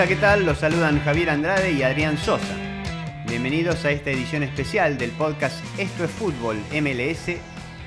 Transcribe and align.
Hola, 0.00 0.08
¿qué 0.08 0.16
tal? 0.16 0.46
Los 0.46 0.60
saludan 0.60 0.98
Javier 1.00 1.28
Andrade 1.28 1.72
y 1.72 1.82
Adrián 1.82 2.16
Sosa. 2.16 2.56
Bienvenidos 3.28 3.84
a 3.84 3.90
esta 3.90 4.10
edición 4.10 4.42
especial 4.42 4.96
del 4.96 5.10
podcast 5.10 5.62
Esto 5.78 6.04
es 6.04 6.10
Fútbol 6.10 6.56
MLS, 6.72 7.36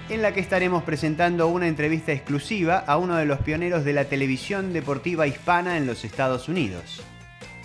en 0.10 0.22
la 0.22 0.32
que 0.32 0.40
estaremos 0.40 0.84
presentando 0.84 1.48
una 1.48 1.68
entrevista 1.68 2.12
exclusiva 2.12 2.78
a 2.86 2.98
uno 2.98 3.16
de 3.16 3.26
los 3.26 3.40
pioneros 3.40 3.84
de 3.84 3.94
la 3.94 4.06
televisión 4.06 4.74
deportiva 4.74 5.26
hispana 5.26 5.76
en 5.76 5.88
los 5.88 6.06
Estados 6.06 6.50
Unidos. 6.50 7.02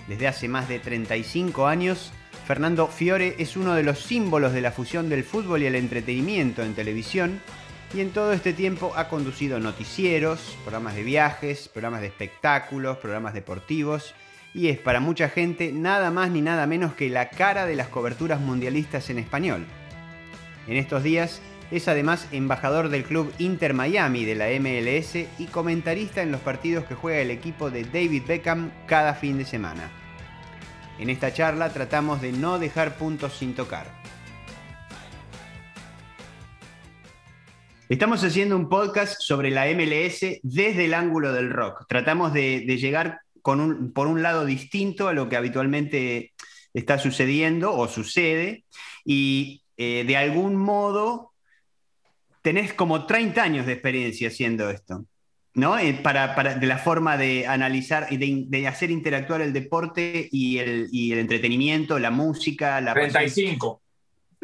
Desde 0.06 0.28
hace 0.28 0.48
más 0.48 0.66
de 0.66 0.78
35 0.78 1.66
años, 1.66 2.10
Fernando 2.46 2.86
Fiore 2.86 3.34
es 3.38 3.54
uno 3.54 3.74
de 3.74 3.82
los 3.82 3.98
símbolos 3.98 4.54
de 4.54 4.62
la 4.62 4.72
fusión 4.72 5.10
del 5.10 5.24
fútbol 5.24 5.62
y 5.62 5.66
el 5.66 5.74
entretenimiento 5.74 6.62
en 6.62 6.74
televisión 6.74 7.42
y 7.92 8.00
en 8.00 8.12
todo 8.12 8.32
este 8.32 8.54
tiempo 8.54 8.94
ha 8.96 9.10
conducido 9.10 9.60
noticieros, 9.60 10.56
programas 10.62 10.94
de 10.94 11.02
viajes, 11.02 11.68
programas 11.68 12.00
de 12.00 12.06
espectáculos, 12.06 12.96
programas 12.96 13.34
deportivos 13.34 14.14
y 14.54 14.68
es 14.68 14.78
para 14.78 15.00
mucha 15.00 15.28
gente 15.28 15.72
nada 15.72 16.10
más 16.10 16.30
ni 16.30 16.40
nada 16.40 16.66
menos 16.66 16.94
que 16.94 17.10
la 17.10 17.30
cara 17.30 17.66
de 17.66 17.76
las 17.76 17.88
coberturas 17.88 18.40
mundialistas 18.40 19.10
en 19.10 19.18
español. 19.18 19.66
En 20.66 20.76
estos 20.76 21.02
días 21.02 21.40
es 21.70 21.88
además 21.88 22.28
embajador 22.32 22.88
del 22.88 23.04
club 23.04 23.32
Inter 23.38 23.74
Miami 23.74 24.24
de 24.24 24.34
la 24.34 24.48
MLS 24.58 25.16
y 25.38 25.46
comentarista 25.46 26.22
en 26.22 26.32
los 26.32 26.40
partidos 26.40 26.84
que 26.84 26.94
juega 26.94 27.20
el 27.20 27.30
equipo 27.30 27.70
de 27.70 27.84
David 27.84 28.22
Beckham 28.26 28.70
cada 28.86 29.14
fin 29.14 29.38
de 29.38 29.44
semana. 29.44 29.90
En 30.98 31.10
esta 31.10 31.32
charla 31.32 31.70
tratamos 31.72 32.20
de 32.20 32.32
no 32.32 32.58
dejar 32.58 32.96
puntos 32.96 33.34
sin 33.34 33.54
tocar. 33.54 33.98
Estamos 37.88 38.22
haciendo 38.22 38.54
un 38.54 38.68
podcast 38.68 39.16
sobre 39.22 39.50
la 39.50 39.64
MLS 39.72 40.40
desde 40.42 40.84
el 40.84 40.92
ángulo 40.92 41.32
del 41.32 41.50
rock. 41.50 41.86
Tratamos 41.88 42.34
de, 42.34 42.60
llegar 42.76 43.20
por 43.94 44.06
un 44.06 44.22
lado 44.22 44.44
distinto 44.44 45.08
a 45.08 45.12
lo 45.12 45.28
que 45.28 45.36
habitualmente 45.36 46.32
está 46.74 46.98
sucediendo 46.98 47.74
o 47.74 47.88
sucede 47.88 48.64
y 49.04 49.62
eh, 49.76 50.04
de 50.06 50.16
algún 50.16 50.56
modo 50.56 51.32
tenés 52.42 52.72
como 52.72 53.06
30 53.06 53.42
años 53.42 53.66
de 53.66 53.72
experiencia 53.72 54.28
haciendo 54.28 54.70
esto, 54.70 55.04
¿no? 55.54 55.78
Eh, 55.78 55.94
para, 55.94 56.34
de 56.54 56.66
la 56.66 56.78
forma 56.78 57.16
de 57.16 57.46
analizar 57.46 58.06
y 58.10 58.46
de, 58.46 58.68
hacer 58.68 58.90
interactuar 58.90 59.40
el 59.40 59.52
deporte 59.52 60.28
y 60.30 60.58
el, 60.58 60.88
el 60.92 61.18
entretenimiento, 61.18 61.98
la 61.98 62.10
música, 62.10 62.80
la... 62.80 62.94
35. 62.94 63.82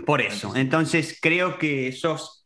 Por 0.05 0.21
eso, 0.21 0.57
entonces 0.57 1.19
creo 1.21 1.59
que 1.59 1.93
sos 1.93 2.45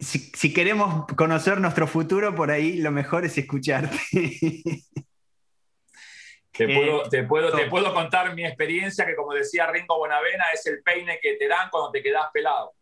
si, 0.00 0.52
queremos 0.52 1.06
conocer 1.16 1.60
nuestro 1.60 1.86
futuro, 1.86 2.34
por 2.34 2.50
ahí 2.50 2.78
lo 2.78 2.92
mejor 2.92 3.24
es 3.24 3.36
escucharte. 3.38 3.98
Te 6.56 6.66
puedo, 6.74 7.02
te, 7.08 7.24
puedo, 7.24 7.54
te 7.54 7.66
puedo 7.66 7.92
contar 7.92 8.34
mi 8.34 8.44
experiencia, 8.44 9.04
que 9.04 9.14
como 9.14 9.34
decía 9.34 9.66
Ringo 9.66 9.98
Bonavena, 9.98 10.44
es 10.54 10.66
el 10.66 10.82
peine 10.82 11.18
que 11.20 11.34
te 11.34 11.48
dan 11.48 11.68
cuando 11.70 11.90
te 11.90 12.02
quedas 12.02 12.26
pelado. 12.32 12.72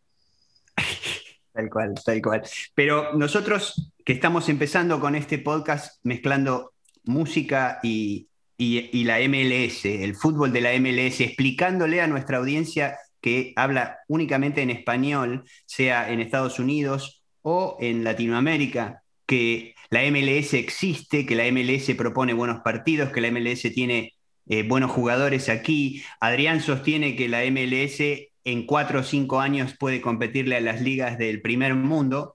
Tal 1.52 1.70
cual, 1.70 1.94
tal 2.04 2.22
cual. 2.22 2.42
Pero 2.74 3.12
nosotros 3.14 3.92
que 4.04 4.12
estamos 4.12 4.48
empezando 4.48 5.00
con 5.00 5.14
este 5.14 5.38
podcast 5.38 5.98
mezclando 6.04 6.72
música 7.04 7.78
y, 7.82 8.28
y, 8.56 9.04
la 9.04 9.18
MLS, 9.20 9.84
el 9.84 10.14
fútbol 10.14 10.52
de 10.52 10.60
la 10.60 10.72
MLS, 10.78 11.20
explicándole 11.20 12.00
a 12.00 12.06
nuestra 12.06 12.38
audiencia 12.38 12.98
que 13.20 13.52
habla 13.56 13.98
únicamente 14.08 14.62
en 14.62 14.70
español, 14.70 15.44
sea 15.64 16.10
en 16.10 16.20
Estados 16.20 16.58
Unidos 16.58 17.22
o 17.42 17.76
en 17.80 18.04
Latinoamérica, 18.04 19.02
que 19.26 19.73
la 19.94 20.10
MLS 20.10 20.54
existe, 20.54 21.24
que 21.24 21.36
la 21.36 21.44
MLS 21.52 21.94
propone 21.96 22.32
buenos 22.32 22.62
partidos, 22.62 23.12
que 23.12 23.20
la 23.20 23.30
MLS 23.30 23.62
tiene 23.72 24.14
eh, 24.48 24.64
buenos 24.64 24.90
jugadores 24.90 25.48
aquí. 25.48 26.02
Adrián 26.18 26.60
sostiene 26.60 27.14
que 27.14 27.28
la 27.28 27.44
MLS 27.44 28.00
en 28.42 28.66
cuatro 28.66 29.00
o 29.00 29.02
cinco 29.04 29.38
años 29.38 29.76
puede 29.78 30.00
competirle 30.00 30.56
a 30.56 30.60
las 30.60 30.80
ligas 30.80 31.16
del 31.16 31.40
primer 31.40 31.76
mundo 31.76 32.34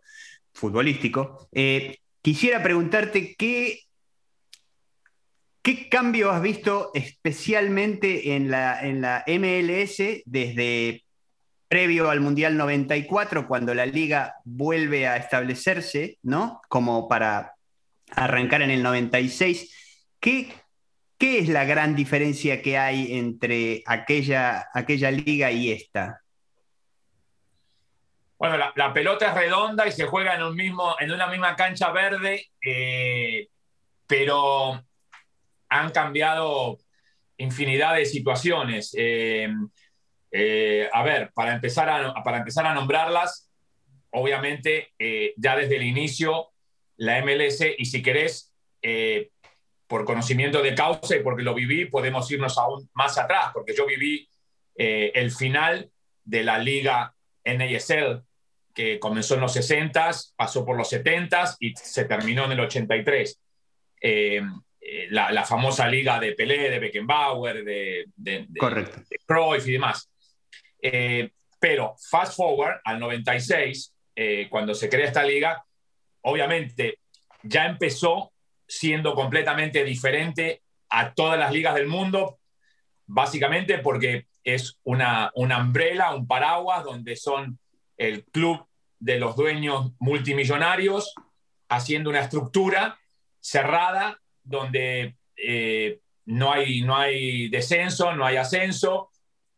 futbolístico. 0.54 1.50
Eh, 1.52 1.98
quisiera 2.22 2.64
preguntarte 2.64 3.36
qué, 3.38 3.82
qué 5.62 5.90
cambio 5.90 6.32
has 6.32 6.42
visto 6.42 6.92
especialmente 6.94 8.38
en 8.38 8.50
la, 8.50 8.80
en 8.88 9.02
la 9.02 9.26
MLS 9.28 10.02
desde 10.26 11.04
previo 11.70 12.10
al 12.10 12.20
Mundial 12.20 12.58
94, 12.58 13.48
cuando 13.48 13.74
la 13.76 13.86
liga 13.86 14.36
vuelve 14.44 15.08
a 15.08 15.18
establecerse, 15.18 16.18
¿no? 16.24 16.62
Como 16.68 17.08
para 17.08 17.54
arrancar 18.12 18.64
en 18.64 18.72
el 18.72 18.82
96. 18.82 20.10
¿Qué, 20.20 20.52
¿Qué 21.20 21.38
es 21.38 21.48
la 21.48 21.66
gran 21.66 21.96
diferencia 21.96 22.62
que 22.64 22.78
hay 22.78 23.18
entre 23.18 23.84
aquella, 23.86 24.68
aquella 24.74 25.12
liga 25.12 25.52
y 25.52 25.72
esta? 25.72 26.22
Bueno, 28.40 28.58
la, 28.76 28.94
pelota 28.94 29.28
es 29.28 29.36
redonda 29.36 29.86
y 29.86 29.92
se 29.92 30.08
juega 30.08 30.34
en, 30.36 30.44
un 30.44 30.56
mismo, 30.56 30.96
en 31.00 31.12
una 31.12 31.28
misma 31.28 31.56
cancha 31.56 31.92
verde, 31.92 32.48
eh, 32.66 33.48
pero 34.08 34.82
han 35.68 35.92
cambiado 35.92 36.80
infinidad 37.38 37.96
de 37.96 38.06
situaciones. 38.06 38.96
Eh, 38.98 39.54
eh, 40.32 40.90
a 40.92 41.04
ver, 41.04 41.32
para 41.34 41.54
empezar 41.54 41.90
a, 41.90 42.14
para 42.24 42.38
empezar 42.38 42.66
a 42.66 42.74
nombrarlas, 42.74 43.50
obviamente 44.12 44.94
ya 45.38 45.56
desde 45.56 45.76
el 45.76 45.84
inicio, 45.84 46.50
la 46.98 47.24
MLS, 47.24 47.62
y 47.78 47.86
si 47.86 48.02
querés, 48.02 48.52
por 49.90 50.06
conocimiento 50.06 50.62
de 50.62 50.76
causa 50.76 51.16
y 51.16 51.24
porque 51.24 51.44
lo 51.44 51.56
viví, 51.56 51.86
podemos 51.86 52.30
irnos 52.32 52.58
aún 52.60 52.88
más 52.94 53.18
atrás, 53.18 53.52
porque 53.54 53.76
yo 53.76 53.88
viví 53.88 54.30
eh, 54.82 55.12
el 55.14 55.32
final 55.32 55.92
de 56.24 56.44
la 56.44 56.58
liga 56.58 57.14
NASL, 57.44 58.22
que 58.74 58.98
comenzó 58.98 59.34
en 59.34 59.42
los 59.42 59.52
60, 59.52 60.12
pasó 60.38 60.64
por 60.64 60.78
los 60.78 60.88
70 60.90 61.58
y 61.60 61.76
se 61.76 62.06
terminó 62.06 62.46
en 62.46 62.52
el 62.52 62.60
83. 62.62 63.42
Eh, 64.02 64.42
eh, 64.80 65.08
la, 65.10 65.44
famosa 65.44 65.86
liga 65.88 66.18
de 66.18 66.32
Pelé, 66.32 66.70
de 66.70 66.80
Beckenbauer, 66.80 67.66
de, 67.66 68.06
de, 68.16 68.48
Cruyff 69.26 69.68
y 69.68 69.74
demás. 69.74 70.10
Pero 71.60 71.96
fast 72.10 72.36
forward 72.36 72.80
al 72.84 73.00
96, 73.00 73.94
cuando 74.50 74.74
se 74.74 74.90
crea 74.90 75.08
esta 75.08 75.24
liga, 75.24 75.64
obviamente 76.22 77.00
ya 77.44 77.66
empezó 77.66 78.32
siendo 78.68 79.16
completamente 79.16 79.84
diferente 79.84 80.62
a 80.90 81.14
todas 81.14 81.40
las 81.40 81.52
ligas 81.52 81.76
del 81.76 81.88
mundo, 81.88 82.40
básicamente 83.06 83.80
porque 83.80 84.28
es 84.44 84.80
una, 84.84 85.32
una 85.36 85.60
umbrella, 85.60 86.14
un 86.14 86.28
paraguas, 86.28 86.84
donde 86.84 87.16
son 87.16 87.60
el 87.98 88.24
club 88.26 88.66
de 89.00 89.20
los 89.20 89.36
dueños 89.36 89.92
multimillonarios 90.00 91.14
haciendo 91.70 92.10
una 92.10 92.22
estructura 92.22 93.00
cerrada 93.40 94.20
donde 94.44 95.16
eh, 95.36 96.00
no, 96.26 96.52
hay, 96.52 96.82
no 96.82 96.96
hay 96.98 97.50
descenso, 97.50 98.14
no 98.14 98.26
hay 98.26 98.38
ascenso 98.38 99.09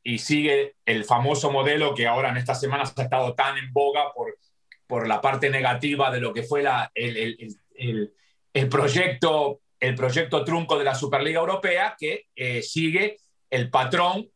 y 0.03 0.17
sigue 0.19 0.75
el 0.85 1.05
famoso 1.05 1.51
modelo 1.51 1.93
que 1.93 2.07
ahora 2.07 2.29
en 2.29 2.37
estas 2.37 2.59
semanas 2.59 2.93
ha 2.97 3.03
estado 3.03 3.35
tan 3.35 3.57
en 3.57 3.71
boga 3.71 4.11
por, 4.13 4.37
por 4.87 5.07
la 5.07 5.21
parte 5.21 5.49
negativa 5.49 6.11
de 6.11 6.19
lo 6.19 6.33
que 6.33 6.43
fue 6.43 6.63
la, 6.63 6.91
el, 6.95 7.37
el 8.53 8.69
proyecto, 8.69 9.61
el 9.79 9.95
proyecto 9.95 10.43
trunco 10.43 10.77
de 10.77 10.85
la 10.85 10.95
Superliga 10.95 11.39
Europea 11.39 11.95
que 11.97 12.27
eh, 12.35 12.61
sigue 12.61 13.17
el 13.49 13.69
patrón, 13.69 14.29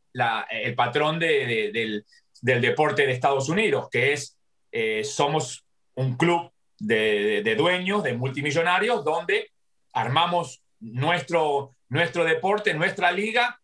el 0.49 0.75
patrón 0.75 1.19
del, 1.19 2.05
deporte 2.41 3.05
de 3.05 3.13
Estados 3.13 3.49
Unidos, 3.49 3.87
que 3.89 4.13
es, 4.13 4.37
eh, 4.71 5.03
somos 5.03 5.65
un 5.95 6.15
club 6.15 6.51
de, 6.79 7.55
dueños, 7.57 8.03
de 8.03 8.13
multimillonarios, 8.13 9.03
donde 9.03 9.51
armamos 9.93 10.61
nuestro, 10.79 11.75
nuestro 11.89 12.23
deporte, 12.25 12.73
nuestra 12.73 13.11
liga, 13.11 13.61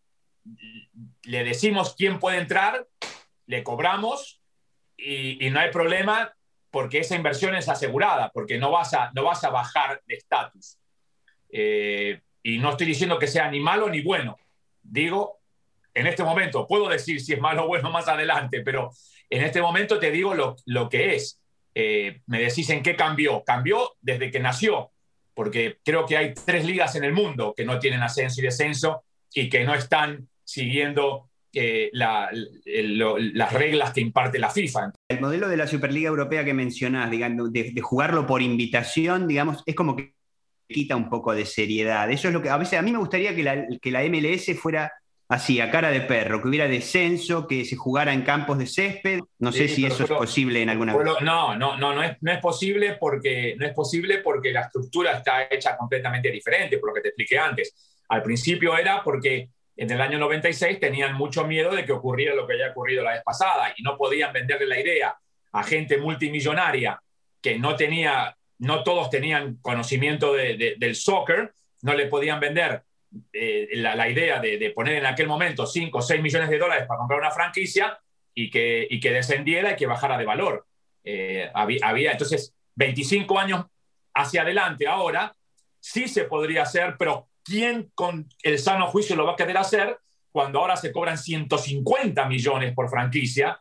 le 1.24 1.44
decimos 1.44 1.94
quién 1.96 2.18
puede 2.18 2.38
entrar, 2.38 2.86
le 3.46 3.62
cobramos 3.62 4.40
y, 4.96 5.46
y 5.46 5.50
no 5.50 5.60
hay 5.60 5.70
problema 5.70 6.32
porque 6.72 7.00
esa 7.00 7.14
inversión 7.14 7.54
es 7.54 7.68
asegurada, 7.68 8.30
porque 8.32 8.58
no 8.58 8.70
vas 8.70 8.94
a, 8.94 9.12
no 9.14 9.24
vas 9.24 9.44
a 9.44 9.50
bajar 9.50 10.02
de 10.06 10.14
estatus. 10.14 10.78
Eh, 11.50 12.20
y 12.42 12.58
no 12.58 12.70
estoy 12.70 12.86
diciendo 12.86 13.18
que 13.18 13.26
sea 13.26 13.50
ni 13.50 13.60
malo 13.60 13.90
ni 13.90 14.00
bueno. 14.00 14.38
Digo, 14.82 15.40
en 15.92 16.06
este 16.06 16.24
momento, 16.24 16.66
puedo 16.66 16.88
decir 16.88 17.20
si 17.20 17.34
es 17.34 17.40
malo 17.40 17.64
o 17.64 17.66
bueno 17.66 17.90
más 17.90 18.08
adelante, 18.08 18.62
pero 18.62 18.90
en 19.28 19.44
este 19.44 19.60
momento 19.60 19.98
te 19.98 20.10
digo 20.10 20.34
lo, 20.34 20.56
lo 20.64 20.88
que 20.88 21.14
es. 21.14 21.38
Eh, 21.74 22.22
me 22.26 22.40
decís 22.40 22.70
en 22.70 22.82
qué 22.82 22.96
cambió. 22.96 23.44
Cambió 23.44 23.92
desde 24.00 24.30
que 24.30 24.40
nació, 24.40 24.92
porque 25.34 25.78
creo 25.84 26.06
que 26.06 26.16
hay 26.16 26.32
tres 26.32 26.64
ligas 26.64 26.96
en 26.96 27.04
el 27.04 27.12
mundo 27.12 27.52
que 27.54 27.66
no 27.66 27.78
tienen 27.78 28.02
ascenso 28.02 28.40
y 28.40 28.44
descenso 28.44 29.04
y 29.34 29.50
que 29.50 29.62
no 29.64 29.74
están 29.74 30.26
siguiendo 30.52 31.30
eh, 31.54 31.90
las 31.92 33.52
reglas 33.52 33.92
que 33.92 34.00
imparte 34.00 34.38
la 34.38 34.50
FIFA. 34.50 34.92
El 35.08 35.20
modelo 35.20 35.48
de 35.48 35.56
la 35.56 35.66
Superliga 35.66 36.08
Europea 36.08 36.44
que 36.44 36.54
mencionás, 36.54 37.10
digamos, 37.10 37.52
de, 37.52 37.78
jugarlo 37.80 38.26
por 38.26 38.42
invitación, 38.42 39.26
digamos, 39.26 39.62
es 39.66 39.74
como 39.74 39.96
que 39.96 40.14
quita 40.68 40.96
un 40.96 41.10
poco 41.10 41.34
de 41.34 41.44
seriedad. 41.44 42.10
Eso 42.10 42.28
es 42.28 42.34
lo 42.34 42.42
que 42.42 42.50
a 42.50 42.56
veces 42.56 42.78
a 42.78 42.82
mí 42.82 42.92
me 42.92 42.98
gustaría 42.98 43.34
que 43.34 43.42
la, 43.42 43.66
que 43.80 43.90
la 43.90 44.02
MLS 44.04 44.58
fuera 44.58 44.92
así, 45.28 45.60
a 45.60 45.70
cara 45.70 45.90
de 45.90 46.02
perro, 46.02 46.42
que 46.42 46.48
hubiera 46.48 46.68
descenso, 46.68 47.46
que 47.46 47.64
se 47.64 47.76
jugara 47.76 48.12
en 48.12 48.22
campos 48.22 48.58
de 48.58 48.66
césped. 48.66 49.20
No 49.38 49.50
sé 49.50 49.68
si 49.68 49.84
eso 49.86 50.04
es 50.04 50.10
posible 50.10 50.62
en 50.62 50.68
alguna 50.68 50.92
No, 50.92 51.54
no, 51.54 51.76
no, 51.76 51.94
no 51.94 52.02
es, 52.02 52.16
no 52.20 52.32
es 52.32 52.38
posible 52.38 52.96
porque 53.00 53.56
no 53.58 53.66
es 53.66 53.72
posible 53.72 54.18
porque 54.18 54.52
la 54.52 54.62
estructura 54.62 55.12
está 55.12 55.48
hecha 55.50 55.76
completamente 55.76 56.30
diferente, 56.30 56.78
por 56.78 56.90
lo 56.90 56.94
que 56.94 57.00
te 57.00 57.08
expliqué 57.08 57.38
antes. 57.38 57.74
Al 58.08 58.22
principio 58.22 58.76
era 58.76 59.02
porque 59.02 59.48
en 59.76 59.90
el 59.90 60.00
año 60.00 60.18
96 60.18 60.80
tenían 60.80 61.14
mucho 61.14 61.46
miedo 61.46 61.74
de 61.74 61.84
que 61.84 61.92
ocurriera 61.92 62.34
lo 62.34 62.46
que 62.46 62.54
haya 62.54 62.70
ocurrido 62.70 63.02
la 63.02 63.12
vez 63.12 63.22
pasada 63.22 63.74
y 63.76 63.82
no 63.82 63.96
podían 63.96 64.32
venderle 64.32 64.66
la 64.66 64.80
idea 64.80 65.16
a 65.52 65.62
gente 65.62 65.98
multimillonaria 65.98 67.00
que 67.40 67.58
no 67.58 67.76
tenía, 67.76 68.36
no 68.58 68.82
todos 68.82 69.10
tenían 69.10 69.56
conocimiento 69.56 70.34
del 70.34 70.94
soccer, 70.94 71.52
no 71.82 71.94
le 71.94 72.06
podían 72.06 72.40
vender 72.40 72.82
eh, 73.32 73.68
la, 73.74 74.08
idea 74.08 74.40
de, 74.40 74.72
poner 74.74 74.96
en 74.96 75.06
aquel 75.06 75.26
momento 75.26 75.66
5 75.66 75.98
o 75.98 76.02
6 76.02 76.22
millones 76.22 76.48
de 76.48 76.58
dólares 76.58 76.86
para 76.86 76.98
comprar 76.98 77.20
una 77.20 77.30
franquicia 77.30 77.98
y 78.34 78.48
que, 78.50 78.86
y 78.88 79.00
que 79.00 79.10
descendiera 79.10 79.72
y 79.72 79.76
que 79.76 79.86
bajara 79.86 80.16
de 80.16 80.24
valor. 80.24 80.66
Eh, 81.04 81.50
había, 81.52 82.12
entonces 82.12 82.54
25 82.76 83.38
años 83.38 83.66
hacia 84.14 84.42
adelante 84.42 84.86
ahora, 84.86 85.34
sí 85.80 86.08
se 86.08 86.24
podría 86.24 86.62
hacer, 86.62 86.96
pero 86.98 87.28
¿quién 87.44 87.90
con 87.94 88.28
el 88.42 88.58
sano 88.58 88.86
juicio 88.86 89.16
lo 89.16 89.26
va 89.26 89.32
a 89.32 89.36
querer 89.36 89.56
hacer 89.56 89.98
cuando 90.30 90.60
ahora 90.60 90.76
se 90.76 90.92
cobran 90.92 91.18
150 91.18 92.26
millones 92.26 92.74
por 92.74 92.88
franquicia 92.88 93.60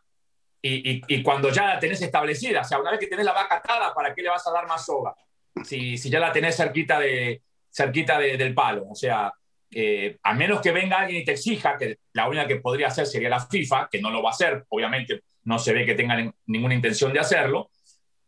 y, 0.61 1.01
y, 1.07 1.23
cuando 1.23 1.49
ya 1.49 1.65
la 1.65 1.79
tenés 1.79 2.01
establecida? 2.01 2.61
O 2.61 2.63
sea, 2.63 2.79
una 2.79 2.91
vez 2.91 2.99
que 2.99 3.07
tenés 3.07 3.25
la 3.25 3.33
vaca 3.33 3.55
atada, 3.55 3.93
¿para 3.93 4.13
qué 4.13 4.21
le 4.21 4.29
vas 4.29 4.45
a 4.47 4.51
dar 4.51 4.67
más 4.67 4.85
soga? 4.85 5.15
Si, 5.63 5.97
si 5.97 6.09
ya 6.09 6.19
la 6.19 6.31
tenés 6.31 6.55
cerquita, 6.55 6.99
de, 6.99 7.41
cerquita 7.71 8.19
del 8.19 8.53
palo. 8.53 8.87
O 8.89 8.95
sea, 8.95 9.33
eh, 9.73 10.17
a 10.21 10.33
menos 10.33 10.61
que 10.61 10.71
venga 10.71 10.99
alguien 10.99 11.21
y 11.21 11.25
te 11.25 11.31
exija, 11.31 11.77
que 11.77 11.99
la 12.13 12.27
única 12.27 12.47
que 12.47 12.57
podría 12.57 12.87
hacer 12.87 13.05
sería 13.07 13.29
la 13.29 13.39
FIFA, 13.39 13.87
que 13.91 14.01
no 14.01 14.11
lo 14.11 14.21
va 14.21 14.29
a 14.29 14.33
hacer, 14.33 14.65
obviamente 14.69 15.23
no 15.43 15.57
se 15.57 15.73
ve 15.73 15.85
que 15.85 15.95
tengan 15.95 16.33
ninguna 16.45 16.75
intención 16.75 17.13
de 17.13 17.19
hacerlo. 17.19 17.71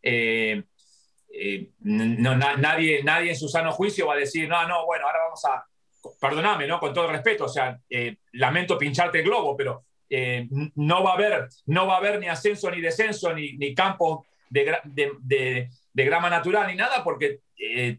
Eh, 0.02 0.64
eh, 1.34 1.70
nadie, 1.82 3.04
nadie 3.04 3.32
en 3.32 3.36
su 3.36 3.50
sano 3.50 3.72
juicio 3.72 4.08
va 4.08 4.14
a 4.14 4.18
decir, 4.18 4.48
no, 4.48 4.68
no, 4.68 4.86
bueno, 4.86 5.06
ahora 5.06 5.20
vamos 5.26 5.44
a, 5.46 5.66
perdóname, 6.20 6.68
¿no? 6.68 6.80
Con 6.80 6.94
todo 6.94 7.08
respeto, 7.08 7.46
o 7.46 7.50
sea, 7.50 7.80
lamento 8.34 8.78
pincharte 8.78 9.20
el 9.20 9.26
globo, 9.26 9.58
pero 9.58 9.84
no, 10.76 11.04
va 11.04 11.12
a 11.12 11.14
haber, 11.16 11.48
no 11.66 11.88
va 11.88 11.96
a 11.96 11.98
haber 11.98 12.20
ni 12.20 12.28
ascenso 12.28 12.70
ni 12.70 12.82
descenso, 12.82 13.34
ni, 13.34 13.54
ni 13.54 13.74
campo 13.74 14.26
de, 14.50 14.78
de, 14.84 15.70
grama 16.06 16.30
natural, 16.30 16.68
ni 16.68 16.76
nada, 16.76 17.04
porque 17.04 17.40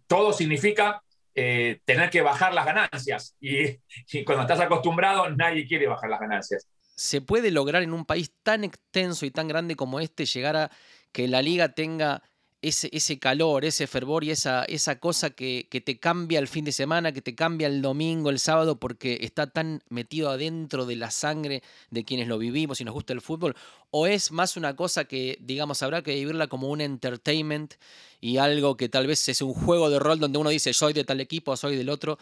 todo 0.07 0.33
significa 0.33 1.03
eh, 1.37 1.81
tener 1.85 2.11
que 2.11 2.23
bajar 2.23 2.55
las 2.55 2.65
ganancias. 2.65 3.37
Y, 3.41 3.79
cuando 4.25 4.43
estás 4.43 4.61
acostumbrado, 4.61 5.29
nadie 5.31 5.67
quiere 5.67 5.89
bajar 5.89 6.09
las 6.09 6.21
ganancias. 6.21 6.69
¿Se 6.95 7.21
puede 7.21 7.51
lograr 7.51 7.83
en 7.83 7.93
un 7.93 8.05
país 8.05 8.33
tan 8.45 8.63
extenso 8.63 9.27
y 9.27 9.33
tan 9.33 9.49
grande 9.49 9.75
como 9.75 9.99
este 9.99 10.27
llegar 10.27 10.57
a 10.57 10.71
que 11.11 11.27
la 11.27 11.43
liga 11.43 11.71
tenga 11.71 12.23
ese, 12.69 12.89
ese 12.93 13.19
calor, 13.19 13.65
ese 13.65 13.87
fervor 13.87 14.25
y 14.25 14.31
esa, 14.31 14.65
esa 14.65 14.99
cosa 14.99 15.31
que, 15.31 15.69
que, 15.71 15.81
te 15.83 15.99
cambia 15.99 16.39
el 16.39 16.49
fin 16.49 16.65
de 16.65 16.73
semana, 16.73 17.13
que 17.13 17.21
te 17.21 17.35
cambia 17.35 17.67
el 17.67 17.83
domingo, 17.83 18.31
el 18.31 18.39
sábado, 18.39 18.81
porque 18.81 19.19
está 19.21 19.47
tan 19.47 19.83
metido 19.91 20.31
adentro 20.31 20.87
de 20.87 20.97
la 20.97 21.11
sangre 21.11 21.63
de 21.91 22.05
quienes 22.05 22.27
lo 22.27 22.39
vivimos 22.39 22.81
y 22.81 22.85
nos 22.85 22.95
gusta 22.95 23.13
el 23.13 23.21
fútbol? 23.21 23.55
¿O 23.91 24.07
es 24.07 24.33
más 24.33 24.57
una 24.57 24.75
cosa 24.75 25.05
que, 25.05 25.37
digamos, 25.41 25.83
habrá 25.83 26.03
que 26.03 26.15
vivirla 26.15 26.47
como 26.47 26.69
un 26.69 26.81
entertainment 26.81 27.75
y 28.21 28.39
algo 28.39 28.77
que 28.79 28.89
tal 28.89 29.07
vez 29.07 29.29
es 29.29 29.43
un 29.43 29.53
juego 29.53 29.91
de 29.91 29.99
rol 29.99 30.19
donde 30.19 30.39
uno 30.39 30.49
dice 30.49 30.73
soy 30.73 30.95
de 30.95 31.05
tal 31.05 31.21
equipo, 31.21 31.57
soy 31.57 31.77
del 31.77 31.91
otro, 31.91 32.19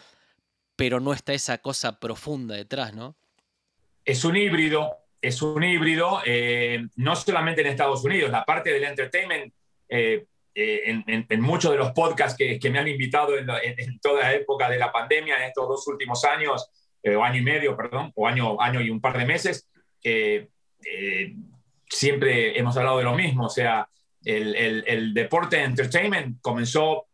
pero 0.75 0.99
no 0.99 1.13
está 1.13 1.33
esa 1.33 1.59
cosa 1.59 1.99
profunda 1.99 2.55
detrás, 2.55 2.93
¿no? 2.93 3.15
Es 4.03 4.25
un 4.25 4.35
híbrido, 4.35 4.91
es 5.21 5.41
un 5.41 5.63
híbrido, 5.63 6.19
eh, 6.25 6.85
no 6.97 7.15
solamente 7.15 7.61
en 7.61 7.67
Estados 7.67 8.03
Unidos, 8.03 8.29
la 8.29 8.43
parte 8.43 8.73
del 8.73 8.83
entertainment 8.83 9.53
eh, 9.87 10.25
eh, 10.55 11.03
en, 11.07 11.41
muchos 11.41 11.71
de 11.71 11.77
los 11.77 11.91
podcasts 11.93 12.37
que, 12.37 12.69
me 12.69 12.77
han 12.77 12.87
invitado 12.87 13.33
en, 13.37 13.99
toda 13.99 14.21
la 14.21 14.33
época 14.33 14.69
de 14.69 14.77
la 14.77 14.91
pandemia, 14.91 15.37
en 15.37 15.43
estos 15.45 15.67
dos 15.67 15.87
últimos 15.87 16.23
años, 16.25 16.69
eh, 17.01 17.15
o 17.15 17.23
año 17.23 17.39
y 17.39 17.43
medio, 17.43 17.75
perdón, 17.75 18.11
o 18.15 18.27
año, 18.27 18.61
año 18.61 18.79
y 18.79 18.91
un 18.91 19.01
par 19.01 19.17
de 19.17 19.25
meses, 19.25 19.67
eh, 20.03 20.47
siempre 21.89 22.57
hemos 22.57 22.77
hablado 22.77 22.99
de 22.99 23.03
lo 23.03 23.15
mismo. 23.15 23.45
O 23.45 23.49
sea, 23.49 23.87
el, 24.23 24.55
el, 24.85 25.13
deporte 25.13 25.61
entertainment 25.61 26.39
comenzó 26.39 27.07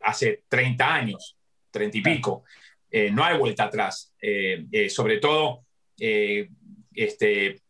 hace 0.00 0.44
30 0.48 0.94
años, 0.94 1.36
30 1.70 1.98
y 1.98 2.00
pico. 2.00 2.44
no 3.10 3.24
hay 3.24 3.36
vuelta 3.36 3.64
atrás. 3.64 4.14
sobre 4.88 5.18
todo, 5.18 5.64
este, 5.98 7.60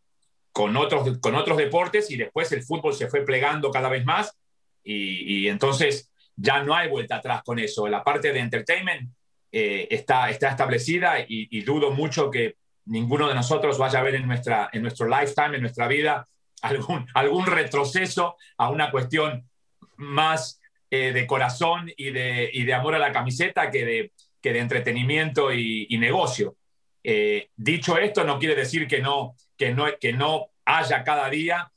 con 0.53 0.77
otros, 0.77 1.19
con 1.19 1.35
otros 1.35 1.57
deportes 1.57 2.11
y 2.11 2.17
después 2.17 2.53
el 2.53 2.63
fútbol 2.63 2.95
se 2.95 3.09
fue 3.09 3.25
plegando 3.25 3.71
cada 3.71 3.89
vez 3.89 4.05
más 4.05 4.37
y, 4.85 5.49
entonces 5.49 6.11
ya 6.37 6.63
no 6.63 6.75
hay 6.75 6.89
vuelta 6.89 7.17
atrás 7.17 7.43
con 7.45 7.59
eso. 7.59 7.87
La 7.89 8.03
parte 8.03 8.33
de 8.33 8.41
entertainment 8.41 9.11
eh, 9.51 9.87
está, 9.91 10.29
está 10.31 10.51
establecida 10.51 11.25
y, 11.27 11.61
dudo 11.63 11.91
mucho 11.91 12.31
que 12.31 12.57
ninguno 12.87 13.29
de 13.29 13.35
nosotros 13.35 13.79
vaya 13.79 14.01
a 14.01 14.03
ver 14.03 14.17
en, 14.17 14.27
nuestra, 14.27 14.69
en 14.73 14.83
nuestro 14.83 15.09
lifetime, 15.09 15.57
en 15.57 15.61
nuestra 15.63 15.87
vida, 15.87 16.27
algún, 16.63 17.07
algún 17.15 17.47
retroceso 17.47 18.37
a 18.57 18.71
una 18.71 18.91
cuestión 18.91 19.49
más 19.97 20.61
eh, 20.91 21.13
de 21.13 21.27
corazón 21.27 21.91
y 21.97 22.11
de, 22.11 22.51
y 22.53 22.65
de, 22.65 22.75
amor 22.75 22.95
a 22.95 22.99
la 22.99 23.13
camiseta 23.13 23.71
que 23.71 23.85
de, 23.85 24.13
que 24.41 24.53
de 24.53 24.59
entretenimiento 24.59 25.53
y, 25.53 25.97
negocio. 25.99 26.57
Eh, 27.05 27.49
dicho 27.57 27.97
esto, 27.97 28.25
no 28.25 28.39
quiere 28.39 28.55
decir 28.55 28.87
que 28.87 29.01
no, 29.01 29.35
que 29.63 29.73
no, 29.73 29.87
que 30.01 30.13
no 30.13 30.49
haya 30.65 31.05
cada 31.05 31.31
día 31.31 31.71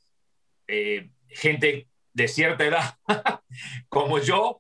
eh, 0.68 1.12
gente 1.28 1.88
de 2.14 2.28
cierta 2.28 2.66
edad 2.66 2.96
como 3.90 4.18
yo, 4.18 4.58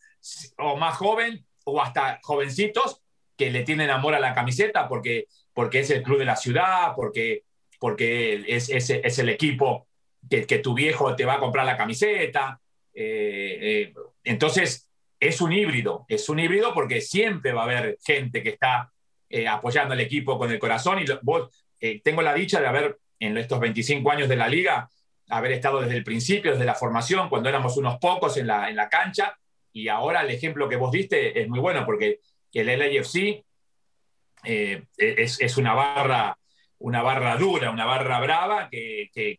o 0.59 0.77
más 0.77 0.95
joven, 0.97 1.43
o 1.63 1.81
hasta 1.81 2.19
jovencitos 2.21 3.01
que 3.35 3.49
le 3.49 3.63
tienen 3.63 3.89
amor 3.89 4.13
a 4.13 4.19
la 4.19 4.35
camiseta 4.35 4.87
porque, 4.87 5.25
porque 5.55 5.79
es 5.79 5.89
el 5.89 6.03
club 6.03 6.19
de 6.19 6.25
la 6.25 6.35
ciudad, 6.35 6.93
porque, 6.95 7.45
porque 7.79 8.45
es, 8.47 8.69
es, 8.69 9.17
el 9.17 9.29
equipo 9.29 9.87
que, 10.29 10.45
que, 10.45 10.59
tu 10.59 10.75
viejo 10.75 11.15
te 11.15 11.25
va 11.25 11.33
a 11.33 11.39
comprar 11.39 11.65
la 11.65 11.77
camiseta. 11.77 12.61
Eh, 12.93 13.57
eh, 13.59 13.93
entonces, 14.23 14.87
es 15.19 15.41
un 15.41 15.51
híbrido, 15.51 16.05
es 16.07 16.29
un 16.29 16.37
híbrido 16.37 16.75
porque 16.75 17.01
siempre 17.01 17.53
va 17.53 17.61
a 17.61 17.65
haber 17.65 17.97
gente 18.05 18.43
que 18.43 18.49
está 18.49 18.91
apoyando 19.49 19.95
al 19.95 19.99
equipo 19.99 20.37
con 20.37 20.51
el 20.51 20.59
corazón 20.59 20.99
y 20.99 21.05
vos, 21.23 21.49
tengo 22.03 22.21
la 22.21 22.35
dicha 22.35 22.61
de 22.61 22.67
haber 22.67 22.99
en 23.19 23.37
estos 23.37 23.59
25 23.59 24.11
años 24.11 24.29
de 24.29 24.35
la 24.35 24.47
liga, 24.47 24.89
haber 25.29 25.53
estado 25.53 25.81
desde 25.81 25.97
el 25.97 26.03
principio, 26.03 26.51
desde 26.51 26.65
la 26.65 26.75
formación, 26.75 27.29
cuando 27.29 27.49
éramos 27.49 27.77
unos 27.77 27.97
pocos 27.97 28.37
en 28.37 28.47
la, 28.47 28.69
en 28.69 28.75
la 28.75 28.89
cancha, 28.89 29.37
y 29.73 29.87
ahora 29.87 30.21
el 30.21 30.31
ejemplo 30.31 30.69
que 30.69 30.75
vos 30.75 30.91
diste 30.91 31.39
es 31.41 31.47
muy 31.47 31.59
bueno, 31.59 31.85
porque 31.85 32.19
el 32.53 32.67
LAFC 32.67 33.43
eh, 34.43 34.83
es, 34.97 35.41
es, 35.41 35.57
una 35.57 35.73
barra 35.73 36.37
una 36.77 37.01
barra 37.01 37.35
dura, 37.35 37.71
una 37.71 37.85
barra 37.85 38.19
brava 38.19 38.69
que, 38.69 39.09
que, 39.13 39.37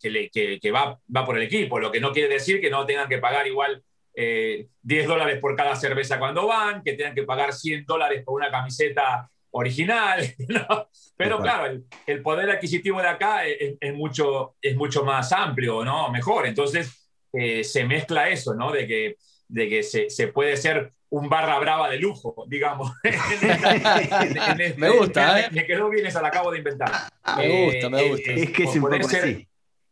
que, 0.61 0.71
va, 0.71 0.99
va, 1.15 1.25
por 1.25 1.37
el 1.37 1.45
equipo, 1.45 1.79
lo 1.79 1.93
que 1.93 2.01
no 2.01 2.13
quiere 2.13 2.29
decir 2.29 2.61
que 2.61 2.71
no 2.71 2.85
tengan 2.87 3.09
que 3.09 3.19
pagar 3.19 3.47
igual 3.47 3.85
10 4.15 4.17
eh, 4.17 5.07
dólares 5.07 5.39
por 5.41 5.55
cada 5.55 5.77
cerveza 5.77 6.19
cuando 6.19 6.47
van, 6.47 6.83
que 6.83 6.95
tengan 6.95 7.15
que 7.15 7.25
pagar 7.25 7.53
100 7.53 7.85
dólares 7.85 8.23
por 8.25 8.35
una 8.35 8.51
camiseta 8.51 9.31
original, 9.57 10.21
pero 11.17 11.41
claro, 11.41 11.81
el, 12.07 12.23
poder 12.23 12.51
adquisitivo 12.51 13.01
de 13.01 13.09
acá 13.09 13.47
es, 13.47 13.95
mucho, 13.95 14.57
es 14.61 14.77
mucho 14.77 15.03
más 15.03 15.33
amplio, 15.33 15.85
¿no? 15.85 16.11
Mejor. 16.11 16.47
Entonces 16.47 17.09
eh, 17.33 17.65
se 17.65 17.85
mezcla 17.85 18.29
eso, 18.29 18.55
¿no? 18.55 18.71
De 18.71 18.87
que, 18.87 19.17
de 19.49 19.69
que 19.69 19.83
se, 19.83 20.11
se, 20.11 20.29
puede 20.29 20.57
ser 20.59 20.93
un 21.09 21.29
barra 21.31 21.59
brava 21.59 21.89
de 21.89 21.99
lujo, 21.99 22.45
digamos. 22.49 22.93
me 24.77 24.91
gusta, 24.91 25.41
¿eh? 25.41 25.49
Me 25.51 25.65
quedó 25.65 25.89
bien 25.89 26.07
esa, 26.07 26.21
la 26.21 26.29
acabo 26.29 26.51
de 26.51 26.59
inventar. 26.59 26.91
Me 27.39 27.65
gusta, 27.65 27.89
me 27.89 28.09
gusta. 28.11 28.33
es 28.33 28.51
que 28.51 28.65
es 28.65 28.77
un 28.77 28.83
poco 28.83 29.09
ser, 29.09 29.23
así. 29.25 29.49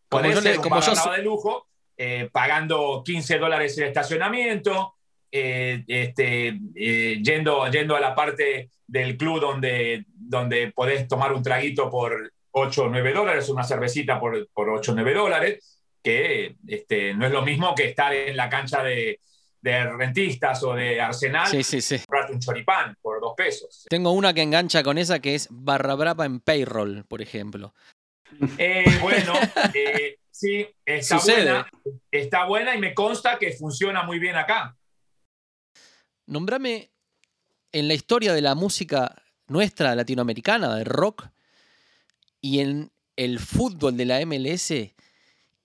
Como 0.08 0.30
yo, 0.30 0.42
ser 0.42 0.58
un 0.58 0.62
como 0.62 0.76
barra 0.76 0.92
brava 0.92 1.16
de 1.16 1.22
lujo, 1.22 1.68
eh, 1.96 2.28
pagando 2.30 3.02
15 3.04 3.38
dólares 3.38 3.78
el 3.78 3.84
estacionamiento, 3.84 4.93
eh, 5.36 5.82
este, 5.88 6.60
yendo, 6.74 7.68
yendo 7.68 7.96
a 7.96 8.00
la 8.00 8.14
parte 8.14 8.70
del 8.86 9.16
club 9.16 9.40
donde, 9.40 10.04
donde 10.08 10.70
podés 10.70 11.08
tomar 11.08 11.32
un 11.32 11.42
traguito 11.42 11.90
por 11.90 12.32
8 12.52 12.84
o 12.84 12.88
9 12.88 13.12
dólares, 13.12 13.48
una 13.48 13.64
cervecita 13.64 14.20
por, 14.20 14.48
por 14.52 14.70
8 14.70 14.92
o 14.92 14.94
9 14.94 15.12
dólares, 15.12 15.80
que 16.00 16.54
este, 16.68 17.14
no 17.14 17.26
es 17.26 17.32
lo 17.32 17.42
mismo 17.42 17.74
que 17.74 17.86
estar 17.86 18.14
en 18.14 18.36
la 18.36 18.48
cancha 18.48 18.84
de, 18.84 19.18
de 19.60 19.84
rentistas 19.84 20.62
o 20.62 20.74
de 20.74 21.00
Arsenal, 21.00 21.48
sí, 21.48 21.64
sí, 21.64 21.80
sí. 21.80 21.96
un 22.30 22.38
choripán 22.38 22.96
por 23.02 23.20
2 23.20 23.34
pesos. 23.36 23.86
Tengo 23.90 24.12
una 24.12 24.32
que 24.32 24.42
engancha 24.42 24.84
con 24.84 24.98
esa 24.98 25.18
que 25.18 25.34
es 25.34 25.48
barra 25.50 25.96
brava 25.96 26.26
en 26.26 26.38
payroll, 26.38 27.04
por 27.08 27.22
ejemplo. 27.22 27.74
Eh, 28.56 28.84
bueno, 29.02 29.32
eh, 29.74 30.18
sí, 30.30 30.64
está 30.84 31.18
buena, 31.18 31.66
está 32.08 32.44
buena 32.44 32.76
y 32.76 32.78
me 32.78 32.94
consta 32.94 33.36
que 33.36 33.50
funciona 33.50 34.04
muy 34.04 34.20
bien 34.20 34.36
acá. 34.36 34.76
Nombrame 36.26 36.90
en 37.72 37.88
la 37.88 37.94
historia 37.94 38.32
de 38.32 38.42
la 38.42 38.54
música 38.54 39.22
nuestra 39.46 39.94
latinoamericana, 39.94 40.74
de 40.76 40.84
rock, 40.84 41.28
y 42.40 42.60
en 42.60 42.92
el 43.16 43.38
fútbol 43.38 43.96
de 43.96 44.04
la 44.04 44.24
MLS, 44.26 44.72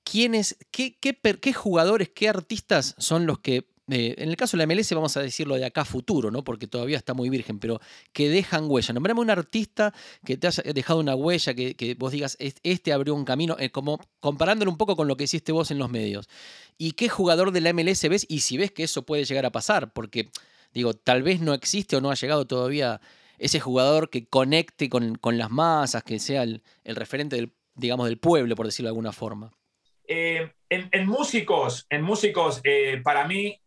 ¿quiénes, 0.04 0.58
qué, 0.72 0.98
qué, 0.98 1.54
jugadores, 1.54 2.10
qué 2.10 2.30
artistas 2.30 2.96
son 2.98 3.26
los 3.26 3.40
que, 3.40 3.68
eh, 3.92 4.16
en 4.18 4.30
el 4.30 4.36
caso 4.36 4.58
de 4.58 4.66
la 4.66 4.74
MLS 4.74 4.94
vamos 4.94 5.18
a 5.18 5.22
decirlo 5.22 5.56
de 5.56 5.66
acá 5.66 5.86
futuro, 5.86 6.32
¿no? 6.32 6.44
porque 6.44 6.68
todavía 6.68 6.98
está 6.98 7.14
muy 7.14 7.30
virgen, 7.30 7.60
pero 7.60 7.80
que 8.14 8.30
dejan 8.30 8.66
huella? 8.70 8.94
Nombrame 8.94 9.22
un 9.22 9.30
artista 9.30 9.94
que 10.26 10.38
te 10.38 10.48
haya 10.48 10.64
dejado 10.74 11.00
una 11.00 11.16
huella, 11.16 11.54
que, 11.54 11.96
vos 11.98 12.12
digas, 12.12 12.38
este 12.40 12.94
abrió 12.94 13.16
un 13.16 13.26
camino, 13.26 13.56
eh, 13.60 13.72
como 13.72 14.00
comparándolo 14.20 14.72
un 14.72 14.78
poco 14.78 14.96
con 14.96 15.08
lo 15.08 15.18
que 15.18 15.24
hiciste 15.26 15.52
vos 15.52 15.72
en 15.72 15.80
los 15.80 15.90
medios. 15.90 16.30
¿Y 16.78 16.92
qué 16.94 17.10
jugador 17.10 17.52
de 17.52 17.62
la 17.62 17.74
MLS 17.74 18.08
ves? 18.08 18.26
Y 18.30 18.42
si 18.42 18.58
ves 18.58 18.72
que 18.72 18.84
eso 18.84 19.04
puede 19.04 19.26
llegar 19.26 19.46
a 19.46 19.52
pasar, 19.52 19.92
porque 19.94 20.30
digo, 20.74 20.94
tal 20.94 21.24
vez 21.24 21.42
no 21.42 21.54
existe 21.54 21.96
o 21.96 22.02
no 22.02 22.12
ha 22.12 22.16
llegado 22.16 22.46
todavía 22.46 23.02
ese 23.40 23.60
jugador 23.60 24.10
que 24.10 24.28
conecte 24.28 24.90
con, 24.90 25.18
las 25.38 25.50
masas, 25.50 26.04
que 26.04 26.20
sea 26.20 26.44
el, 26.44 26.62
referente 26.84 27.38
del, 27.38 27.54
digamos, 27.76 28.08
del 28.08 28.20
pueblo, 28.20 28.56
por 28.56 28.66
decirlo 28.66 28.88
de 28.88 28.92
alguna 28.92 29.14
forma. 29.14 29.52
Eh, 30.08 30.52
en, 30.70 31.08
músicos, 31.08 31.86
en 31.90 32.02
músicos 32.02 32.62
eh, 32.64 33.00
para 33.04 33.28
mí 33.28 33.60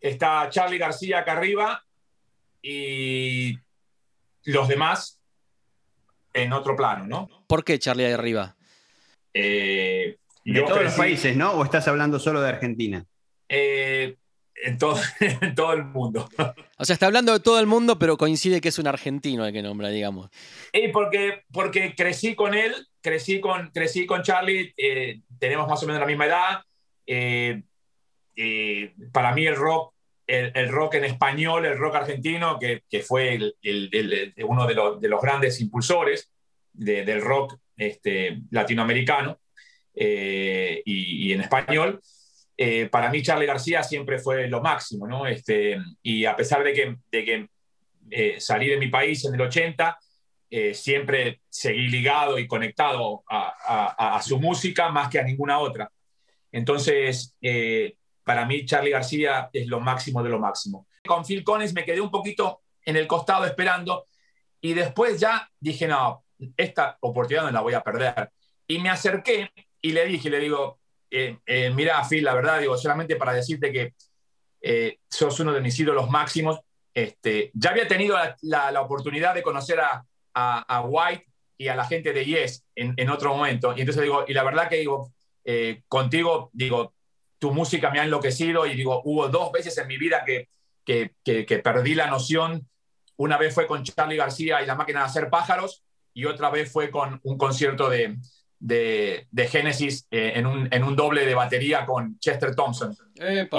está 0.00 0.48
Charlie 0.50 0.78
García 0.78 1.18
acá 1.18 1.32
arriba 1.32 1.84
y 2.62 3.58
los 4.44 4.68
demás 4.68 5.20
en 6.32 6.52
otro 6.52 6.76
plano, 6.76 7.06
¿no? 7.06 7.28
¿Por 7.46 7.64
qué 7.64 7.78
Charlie 7.78 8.04
ahí 8.04 8.12
arriba? 8.12 8.56
Eh, 9.34 10.18
de 10.44 10.62
todos 10.62 10.84
los 10.84 10.94
países, 10.94 11.36
¿no? 11.36 11.52
¿O 11.52 11.64
estás 11.64 11.88
hablando 11.88 12.18
solo 12.18 12.40
de 12.40 12.48
Argentina? 12.48 13.06
en 14.62 14.78
todo, 14.78 14.96
en 15.20 15.54
todo 15.54 15.72
el 15.72 15.84
mundo. 15.84 16.28
O 16.76 16.84
sea, 16.84 16.94
está 16.94 17.06
hablando 17.06 17.32
de 17.32 17.40
todo 17.40 17.58
el 17.60 17.66
mundo, 17.66 17.98
pero 17.98 18.16
coincide 18.16 18.60
que 18.60 18.68
es 18.68 18.78
un 18.78 18.86
argentino 18.86 19.46
el 19.46 19.52
que 19.52 19.62
nombra, 19.62 19.88
digamos. 19.88 20.30
Y 20.72 20.88
porque, 20.88 21.44
porque 21.52 21.94
crecí 21.94 22.34
con 22.34 22.54
él, 22.54 22.74
crecí 23.00 23.40
con, 23.40 23.70
crecí 23.70 24.06
con 24.06 24.22
Charlie, 24.22 24.72
eh, 24.76 25.20
tenemos 25.38 25.68
más 25.68 25.82
o 25.82 25.86
menos 25.86 26.00
la 26.00 26.06
misma 26.06 26.26
edad. 26.26 26.62
Eh, 27.06 27.62
eh, 28.38 28.94
para 29.12 29.32
mí 29.34 29.46
el 29.46 29.56
rock, 29.56 29.94
el, 30.26 30.68
rock 30.68 30.94
en 30.94 31.04
español, 31.04 31.66
el 31.66 31.78
rock 31.78 31.96
argentino, 31.96 32.58
que, 32.58 32.82
que 32.88 33.00
fue 33.00 33.34
el, 33.34 33.56
el, 33.62 34.34
uno 34.44 34.66
de 34.66 34.74
los, 34.74 35.00
de 35.00 35.08
los, 35.08 35.20
grandes 35.20 35.60
impulsores 35.60 36.30
del 36.72 37.20
rock 37.22 37.56
este, 37.76 38.40
latinoamericano 38.50 39.38
y, 39.94 40.82
y 40.84 41.32
en 41.32 41.40
español, 41.40 42.00
eh, 42.60 42.88
para 42.90 43.08
mí 43.08 43.22
Charlie 43.22 43.46
García 43.46 43.84
siempre 43.84 44.18
fue 44.18 44.48
lo 44.48 44.60
máximo, 44.60 45.06
¿no? 45.06 45.28
Este, 45.28 45.78
y 46.02 46.24
a 46.24 46.34
pesar 46.34 46.64
de 46.64 46.72
que, 46.72 46.96
de 47.08 47.24
que 47.24 47.48
eh, 48.10 48.40
salí 48.40 48.68
de 48.68 48.78
mi 48.78 48.88
país 48.88 49.24
en 49.24 49.34
el 49.34 49.40
80, 49.42 49.96
eh, 50.50 50.74
siempre 50.74 51.40
seguí 51.48 51.86
ligado 51.86 52.36
y 52.36 52.48
conectado 52.48 53.22
a, 53.28 54.16
a, 54.16 54.22
su 54.22 54.40
música 54.40 54.88
más 54.88 55.08
que 55.08 55.20
a 55.20 55.22
ninguna 55.22 55.60
otra. 55.60 55.88
Entonces, 56.50 57.36
para 58.28 58.44
mí 58.44 58.66
Charlie 58.66 58.90
García 58.90 59.48
es 59.54 59.68
lo 59.68 59.80
máximo 59.80 60.22
de 60.22 60.28
lo 60.28 60.38
máximo. 60.38 60.86
Con 61.06 61.24
Phil 61.24 61.42
Collins 61.42 61.72
me 61.72 61.82
quedé 61.82 61.98
un 61.98 62.10
poquito 62.10 62.60
en 62.84 62.94
el 62.96 63.06
costado 63.06 63.46
esperando 63.46 64.04
y 64.60 64.74
después 64.74 65.18
ya 65.18 65.50
dije, 65.58 65.88
no, 65.88 66.26
esta 66.54 66.98
oportunidad 67.00 67.44
no 67.44 67.52
la 67.52 67.62
voy 67.62 67.72
a 67.72 67.80
perder. 67.80 68.30
Y 68.66 68.80
me 68.80 68.90
acerqué 68.90 69.50
y 69.80 69.92
le 69.92 70.04
dije, 70.04 70.28
le 70.28 70.40
digo, 70.40 70.78
eh, 71.10 71.38
eh, 71.46 71.70
mira, 71.70 72.06
Phil, 72.06 72.22
la 72.22 72.34
verdad, 72.34 72.60
digo, 72.60 72.76
solamente 72.76 73.16
para 73.16 73.32
decirte 73.32 73.72
que 73.72 73.94
eh, 74.60 74.98
sos 75.08 75.40
uno 75.40 75.54
de 75.54 75.62
mis 75.62 75.80
ídolos 75.80 76.10
máximos. 76.10 76.60
Este, 76.92 77.50
ya 77.54 77.70
había 77.70 77.88
tenido 77.88 78.18
la, 78.42 78.82
oportunidad 78.82 79.34
de 79.34 79.42
conocer 79.42 79.80
a, 79.80 80.04
a, 80.34 80.80
White 80.82 81.24
y 81.56 81.68
a 81.68 81.76
la 81.76 81.86
gente 81.86 82.12
de 82.12 82.26
Yes 82.26 82.62
en, 82.74 82.92
en, 82.98 83.08
otro 83.08 83.34
momento. 83.34 83.72
Y 83.74 83.80
entonces 83.80 84.02
digo, 84.02 84.26
y 84.28 84.34
la 84.34 84.44
verdad 84.44 84.68
que 84.68 84.76
digo, 84.76 85.14
contigo, 85.88 86.50
digo, 86.52 86.92
tu 87.38 87.52
música 87.52 87.90
me 87.90 88.00
ha 88.00 88.04
enloquecido 88.04 88.66
y 88.66 88.74
digo, 88.74 89.02
hubo 89.04 89.28
dos 89.28 89.52
veces 89.52 89.76
en 89.78 89.86
mi 89.86 89.96
vida 89.96 90.24
que, 90.24 90.48
que, 90.84 91.12
que, 91.24 91.58
perdí 91.58 91.94
la 91.94 92.08
noción. 92.08 92.68
Una 93.16 93.36
vez 93.36 93.54
fue 93.54 93.66
con 93.66 93.84
Charlie 93.84 94.16
García 94.16 94.62
y 94.62 94.66
la 94.66 94.74
máquina 94.74 95.00
de 95.00 95.06
hacer 95.06 95.28
pájaros 95.28 95.82
y 96.14 96.24
otra 96.24 96.50
vez 96.50 96.70
fue 96.70 96.90
con 96.90 97.20
un 97.22 97.38
concierto 97.38 97.88
de, 97.88 98.16
de, 98.58 99.26
de 99.30 99.48
Genesis 99.48 100.06
eh, 100.10 100.32
en, 100.36 100.46
un, 100.46 100.68
en, 100.70 100.82
un, 100.82 100.96
doble 100.96 101.26
de 101.26 101.34
batería 101.34 101.86
con 101.86 102.18
Chester 102.18 102.54
Thompson. 102.54 102.96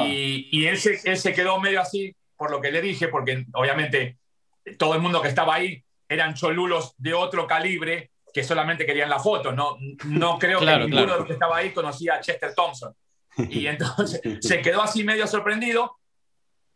Y, 0.06 0.50
y 0.52 0.66
él, 0.66 0.78
se, 0.78 1.00
él, 1.06 1.18
se, 1.18 1.34
quedó 1.34 1.60
medio 1.60 1.82
así 1.82 2.16
por 2.36 2.52
lo 2.52 2.62
que 2.62 2.72
le 2.72 2.82
dije, 2.82 3.08
porque 3.08 3.46
obviamente 3.54 4.18
todo 4.78 4.96
el 4.96 5.02
mundo 5.02 5.22
que 5.22 5.28
estaba 5.28 5.56
ahí 5.56 5.84
eran 6.08 6.34
cholulos 6.34 6.96
de 6.98 7.14
otro 7.14 7.46
calibre 7.48 8.12
que 8.34 8.44
solamente 8.44 8.86
querían 8.86 9.10
la 9.10 9.20
foto. 9.20 9.52
No, 9.52 9.78
no 10.06 10.40
creo 10.40 10.60
que 10.60 10.78
ninguno 10.78 11.14
de 11.14 11.18
los 11.20 11.26
que 11.26 11.34
estaba 11.34 11.58
ahí 11.58 11.72
conocía 11.72 12.16
a 12.16 12.22
Chester 12.22 12.54
Thompson. 12.56 12.94
Y 13.50 13.68
entonces 13.68 14.22
se 14.42 14.62
quedó 14.62 14.82
así 14.82 15.04
medio 15.04 15.28
sorprendido. 15.28 15.98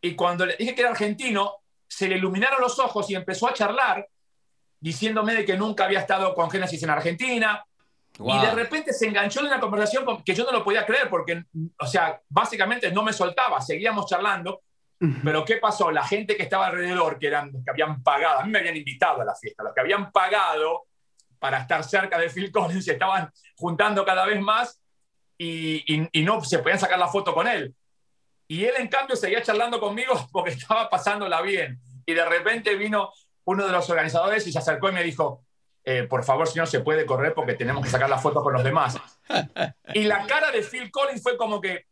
Y 0.01 0.15
cuando 0.15 0.45
le 0.45 0.55
dije 0.55 0.75
que 0.75 0.81
era 0.81 0.91
argentino, 0.91 1.57
se 1.88 2.07
le 2.07 2.17
iluminaron 2.17 2.62
los 2.62 2.79
ojos 2.79 3.10
y 3.10 3.15
empezó 3.15 3.48
a 3.48 3.53
charlar 3.53 4.07
diciéndome 4.79 5.33
de 5.33 5.45
que 5.45 5.55
nunca 5.55 5.86
había 5.86 6.00
estado 6.00 6.33
con 6.33 6.51
Genesis 6.51 6.83
en 6.83 6.89
Argentina, 6.89 7.65
y 8.19 8.39
de 8.39 8.51
repente 8.51 8.93
se 8.93 9.07
enganchó 9.07 9.39
en 9.39 9.48
una 9.48 9.60
conversación 9.60 10.24
que 10.24 10.36
yo 10.36 10.43
no 10.43 10.51
lo 10.51 10.63
podía 10.63 10.86
creer 10.86 11.10
porque, 11.10 11.45
o 11.79 11.88
sea, 11.88 12.22
básicamente 12.29 12.91
no 12.91 13.01
me 13.01 13.12
soltaba, 13.12 13.60
seguíamos 13.62 14.05
charlando. 14.07 14.62
Pero 15.22 15.43
¿qué 15.43 15.57
pasó? 15.57 15.91
La 15.91 16.05
gente 16.05 16.38
que 16.38 16.43
estaba 16.43 16.67
alrededor, 16.67 17.19
que 17.19 17.27
eran 17.27 17.51
que 17.51 17.72
habían 17.72 18.01
pagado, 18.01 18.39
a 18.39 18.45
mí 18.45 18.51
me 18.51 18.60
habían 18.60 18.77
invitado 18.77 19.19
a 19.22 19.25
la 19.25 19.36
fiesta, 19.36 19.62
los 19.62 19.74
que 19.74 19.81
habían 19.81 20.13
pagado 20.13 20.83
para 21.39 21.60
estar 21.60 21.83
cerca 21.83 22.17
de 22.17 22.29
Phil 22.29 22.50
Collins 22.50 22.86
se 22.86 22.93
estaban 22.93 23.29
juntando 23.57 24.05
cada 24.05 24.25
vez 24.25 24.39
más 24.39 24.79
y, 25.37 25.83
y, 26.11 26.23
no 26.23 26.43
se 26.43 26.59
podían 26.59 26.79
sacar 26.79 26.99
la 26.99 27.07
foto 27.07 27.33
con 27.33 27.47
él. 27.47 27.73
Y 28.47 28.65
él, 28.65 28.73
en 28.77 28.87
cambio, 28.87 29.15
seguía 29.15 29.41
charlando 29.41 29.79
conmigo 29.79 30.27
porque 30.31 30.51
estaba 30.51 30.89
pasándola 30.89 31.41
bien. 31.41 31.79
Y 32.05 32.13
de 32.13 32.25
repente 32.25 32.75
vino 32.75 33.11
uno 33.45 33.65
de 33.65 33.71
los 33.71 33.89
organizadores 33.89 34.45
y 34.47 34.51
se 34.51 34.59
acercó 34.59 34.89
y 34.89 34.93
me 34.93 35.03
dijo, 35.03 35.43
eh, 35.85 36.03
por 36.03 36.23
favor, 36.23 36.47
señor, 36.47 36.67
se 36.67 36.79
puede 36.79 37.05
correr 37.05 37.33
porque 37.33 37.55
tenemos 37.55 37.83
que 37.83 37.89
sacar 37.89 38.09
la 38.09 38.17
foto 38.17 38.41
con 38.41 38.53
los 38.53 38.63
demás. 38.63 38.97
Y 39.93 40.03
la 40.03 40.25
cara 40.25 40.51
de 40.51 40.61
Phil 40.61 40.89
Collins 40.91 41.21
fue 41.21 41.35
como 41.35 41.59
que, 41.59 41.85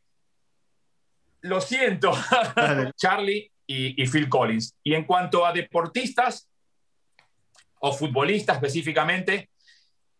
lo 1.41 1.59
siento, 1.59 2.11
Charlie 2.95 3.51
y, 3.65 4.05
Phil 4.07 4.29
Collins. 4.29 4.75
Y 4.83 4.93
en 4.93 5.05
cuanto 5.05 5.45
a 5.45 5.51
deportistas 5.51 6.47
o 7.79 7.91
futbolistas 7.91 8.57
específicamente, 8.57 9.49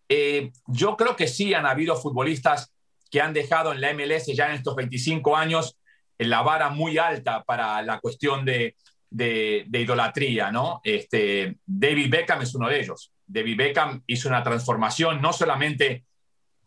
eh, 0.10 0.52
yo 0.68 0.98
creo 0.98 1.16
que 1.16 1.28
sí 1.28 1.54
han 1.54 1.66
habido 1.66 1.96
futbolistas 1.96 2.71
que 3.12 3.22
han 3.22 3.34
dejado 3.34 3.74
en 3.74 3.82
la 3.82 3.94
MLS 3.94 4.28
ya 4.34 4.48
en 4.48 4.54
estos 4.54 4.76
25 4.76 5.36
años 5.36 5.78
la 6.18 6.42
vara 6.42 6.70
muy 6.70 6.98
alta 6.98 7.44
para 7.44 7.82
la 7.82 8.00
cuestión 8.00 8.46
de, 8.46 8.76
idolatría, 9.12 10.52
¿no? 10.52 10.80
Este, 10.84 11.58
David 11.66 12.10
Beckham 12.10 12.42
es 12.42 12.56
uno 12.56 12.70
de 12.70 12.80
ellos. 12.80 13.12
David 13.26 13.58
Beckham 13.58 14.04
hizo 14.08 14.30
una 14.30 14.44
transformación 14.44 15.22
no 15.22 15.34
solamente 15.34 16.06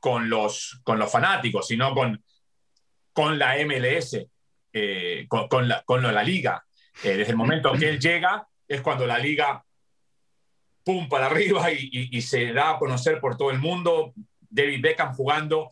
con 0.00 0.28
los, 0.28 0.82
fanáticos, 1.10 1.66
sino 1.66 1.94
con, 1.94 2.22
con 3.12 3.38
la 3.38 3.56
MLS, 3.64 4.18
eh, 4.72 5.26
con, 5.28 5.68
la, 5.68 5.82
con 5.82 6.02
la 6.02 6.22
liga. 6.22 6.64
Eh, 7.02 7.16
desde 7.16 7.30
el 7.30 7.36
momento 7.36 7.72
que 7.72 7.88
él 7.88 7.98
llega 7.98 8.46
es 8.68 8.82
cuando 8.82 9.06
la 9.06 9.18
liga 9.18 9.64
pum 10.84 11.08
para 11.08 11.26
arriba 11.26 11.70
y, 11.72 12.20
se 12.20 12.52
da 12.52 12.70
a 12.70 12.78
conocer 12.78 13.20
por 13.20 13.36
todo 13.36 13.50
el 13.50 13.58
mundo. 13.58 14.12
David 14.40 14.82
Beckham 14.82 15.14
jugando 15.14 15.70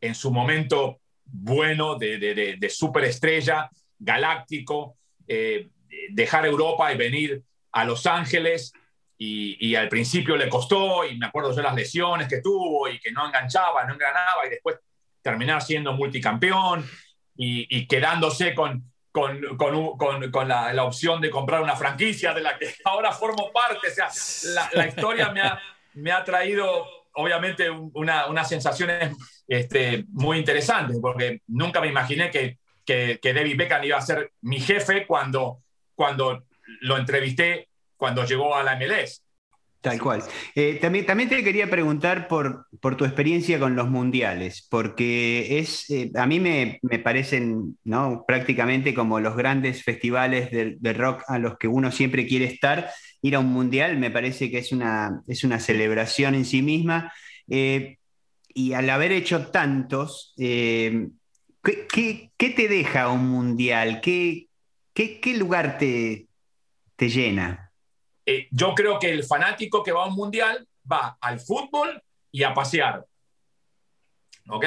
en 0.00 0.14
su 0.14 0.30
momento 0.30 1.00
bueno 1.24 1.96
de, 1.96 2.18
de, 2.18 2.56
de, 2.58 2.70
superestrella, 2.70 3.70
galáctico, 3.98 4.96
eh, 5.28 5.68
dejar 6.10 6.46
Europa 6.46 6.92
y 6.92 6.96
venir 6.96 7.42
a 7.72 7.84
Los 7.84 8.06
Ángeles 8.06 8.72
y, 9.22 9.74
al 9.74 9.90
principio 9.90 10.34
le 10.34 10.48
costó 10.48 11.04
y 11.04 11.18
me 11.18 11.26
acuerdo 11.26 11.54
yo 11.54 11.60
las 11.60 11.74
lesiones 11.74 12.26
que 12.26 12.40
tuvo 12.40 12.88
y 12.88 12.98
que 12.98 13.12
no 13.12 13.26
enganchaba, 13.26 13.84
no 13.84 13.92
engranaba 13.92 14.46
y 14.46 14.50
después 14.50 14.76
terminar 15.20 15.60
siendo 15.60 15.92
multicampeón 15.92 16.88
y, 17.36 17.86
quedándose 17.86 18.54
con, 18.54 18.90
con, 19.12 19.58
con, 19.58 20.48
la, 20.48 20.84
opción 20.84 21.20
de 21.20 21.30
comprar 21.30 21.62
una 21.62 21.76
franquicia 21.76 22.32
de 22.32 22.40
la 22.40 22.56
que 22.56 22.74
ahora 22.84 23.12
formo 23.12 23.52
parte. 23.52 23.88
O 23.88 23.94
sea, 23.94 24.08
la, 24.54 24.70
la 24.72 24.86
historia 24.86 25.30
me 25.30 25.42
ha, 25.42 25.60
me 25.94 26.12
ha, 26.12 26.24
traído 26.24 26.86
obviamente 27.20 27.70
una, 27.70 28.26
unas 28.26 28.48
sensaciones 28.48 29.16
este, 29.46 30.04
muy 30.08 30.38
interesantes 30.38 30.98
porque 31.00 31.42
nunca 31.48 31.80
me 31.80 31.88
imaginé 31.88 32.30
que, 32.30 32.58
que, 32.84 33.18
que 33.20 33.34
David 33.34 33.56
Beckham 33.56 33.84
iba 33.84 33.98
a 33.98 34.02
ser 34.02 34.32
mi 34.42 34.60
jefe 34.60 35.06
cuando 35.06 35.60
cuando 36.00 36.44
lo 36.80 36.96
entrevisté 36.96 37.68
cuando 37.98 38.24
llegó 38.24 38.56
a 38.56 38.62
la 38.62 38.76
MLS. 38.76 39.22
Tal 39.82 40.00
cual. 40.00 40.22
Eh, 40.54 40.78
también, 40.80 41.04
también 41.04 41.28
te 41.28 41.44
quería 41.44 41.68
preguntar 41.68 42.26
por, 42.26 42.66
por, 42.80 42.96
tu 42.96 43.04
experiencia 43.04 43.58
con 43.58 43.76
los 43.76 43.90
mundiales, 43.90 44.66
porque 44.70 45.58
es, 45.58 45.90
eh, 45.90 46.10
a 46.14 46.26
mí 46.26 46.40
me, 46.40 46.80
parecen 47.04 47.78
¿no? 47.84 48.24
prácticamente 48.26 48.94
como 48.94 49.20
los 49.20 49.36
grandes 49.36 49.82
festivales 49.82 50.50
de, 50.50 50.92
rock 50.94 51.22
a 51.28 51.38
los 51.38 51.58
que 51.58 51.68
uno 51.68 51.92
siempre 51.92 52.26
quiere 52.26 52.46
estar. 52.46 52.90
Ir 53.22 53.34
a 53.34 53.40
un 53.40 53.52
mundial 53.52 53.98
me 53.98 54.10
parece 54.10 54.50
que 54.50 54.58
es 54.58 54.72
una, 54.72 55.22
es 55.26 55.44
una 55.44 55.60
celebración 55.60 56.34
en 56.34 56.44
sí 56.44 56.62
misma. 56.62 57.12
Eh, 57.48 57.98
y 58.48 58.72
al 58.72 58.88
haber 58.90 59.12
hecho 59.12 59.48
tantos, 59.48 60.34
¿qué, 60.36 61.10
qué, 61.62 62.50
te 62.50 62.68
deja 62.68 63.08
un 63.08 63.28
mundial? 63.28 64.00
¿Qué, 64.00 64.48
qué 64.94 65.34
lugar 65.36 65.78
te, 65.78 66.26
te 66.96 67.08
llena? 67.08 67.70
Eh, 68.26 68.46
yo 68.50 68.74
creo 68.74 68.98
que 68.98 69.10
el 69.10 69.24
fanático 69.24 69.82
que 69.82 69.90
va 69.90 70.04
a 70.04 70.06
un 70.06 70.14
mundial 70.14 70.66
va 70.90 71.18
al 71.20 71.40
fútbol 71.40 72.00
y 72.30 72.44
a 72.44 72.54
pasear. 72.54 73.04
¿Ok? 74.48 74.64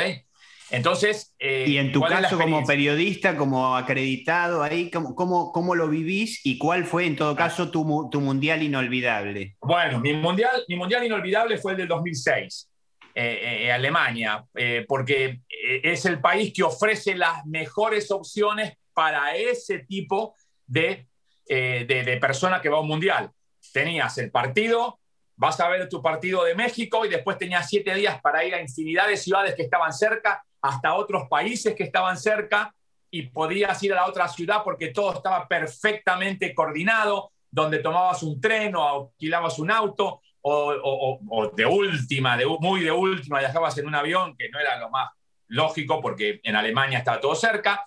Entonces. 0.73 1.35
Eh, 1.39 1.65
y 1.67 1.77
en 1.77 1.91
tu 1.91 2.01
caso, 2.01 2.37
como 2.37 2.65
periodista, 2.65 3.37
como 3.37 3.77
acreditado 3.77 4.63
ahí, 4.63 4.89
¿cómo, 4.89 5.51
cómo, 5.51 5.75
lo 5.75 5.87
vivís 5.87 6.45
y 6.45 6.57
cuál 6.57 6.85
fue, 6.85 7.05
en 7.05 7.15
todo 7.15 7.31
ah. 7.31 7.35
caso, 7.35 7.69
tu, 7.69 7.85
mundial 7.85 8.63
inolvidable? 8.63 9.55
Bueno, 9.61 9.99
mi 9.99 10.13
mundial, 10.13 10.63
mi 10.67 10.75
mundial 10.75 11.05
inolvidable 11.05 11.57
fue 11.57 11.73
el 11.73 11.77
del 11.77 11.87
2006. 11.87 12.69
Eh, 13.15 13.71
Alemania, 13.71 14.43
porque 14.87 15.41
es 15.83 16.05
el 16.05 16.19
país 16.19 16.51
que 16.51 16.63
ofrece 16.63 17.13
las 17.13 17.45
mejores 17.45 18.09
opciones 18.09 18.73
para 18.91 19.35
ese 19.35 19.79
tipo 19.79 20.35
de, 20.65 21.05
de, 21.47 21.85
de 21.85 22.17
persona 22.17 22.59
que 22.59 22.69
va 22.69 22.77
a 22.77 22.81
un 22.81 22.87
mundial 22.87 23.29
tenías 23.71 24.17
el 24.17 24.31
partido, 24.31 24.99
vas 25.35 25.59
a 25.59 25.67
ver 25.67 25.89
tu 25.89 26.01
partido 26.01 26.43
de 26.43 26.55
México 26.55 27.05
y 27.05 27.09
después 27.09 27.37
tenías 27.37 27.67
siete 27.67 27.93
días 27.93 28.21
para 28.21 28.43
ir 28.45 28.53
a 28.53 28.61
infinidad 28.61 29.07
de 29.07 29.17
ciudades 29.17 29.55
que 29.55 29.63
estaban 29.63 29.93
cerca, 29.93 30.43
hasta 30.61 30.93
otros 30.95 31.27
países 31.29 31.75
que 31.75 31.83
estaban 31.83 32.17
cerca 32.17 32.73
y 33.09 33.23
podías 33.23 33.81
ir 33.83 33.93
a 33.93 33.97
la 33.97 34.07
otra 34.07 34.27
ciudad 34.27 34.63
porque 34.63 34.89
todo 34.89 35.13
estaba 35.13 35.47
perfectamente 35.47 36.53
coordinado, 36.55 37.31
donde 37.51 37.79
tomabas 37.79 38.23
un 38.23 38.39
tren 38.41 38.75
o 38.75 39.09
alquilabas 39.11 39.59
un 39.59 39.71
auto 39.71 40.21
o, 40.41 41.51
de 41.55 41.65
última, 41.65 42.35
de, 42.37 42.45
muy 42.45 42.81
de 42.81 42.91
última, 42.91 43.39
viajabas 43.39 43.77
en 43.77 43.87
un 43.87 43.95
avión, 43.95 44.35
que 44.35 44.49
no 44.49 44.59
era 44.59 44.77
lo 44.77 44.89
más 44.89 45.09
lógico 45.47 46.01
porque 46.01 46.41
en 46.43 46.55
Alemania 46.55 46.97
estaba 46.97 47.21
todo 47.21 47.35
cerca, 47.35 47.83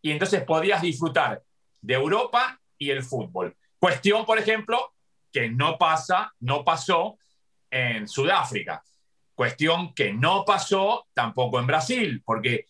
y 0.00 0.12
entonces 0.12 0.42
podías 0.44 0.80
disfrutar 0.80 1.42
de 1.80 1.94
Europa 1.94 2.58
y 2.78 2.90
el 2.90 3.02
fútbol. 3.02 3.54
Cuestión, 3.78 4.24
por 4.24 4.38
ejemplo, 4.38 4.92
que 5.32 5.50
no 5.50 5.78
pasa, 5.78 6.32
no 6.40 6.64
pasó 6.64 7.18
en 7.70 8.08
Sudáfrica. 8.08 8.82
Cuestión 9.34 9.94
que 9.94 10.12
no 10.12 10.44
pasó 10.44 11.06
tampoco 11.14 11.60
en 11.60 11.66
Brasil, 11.66 12.22
porque 12.24 12.66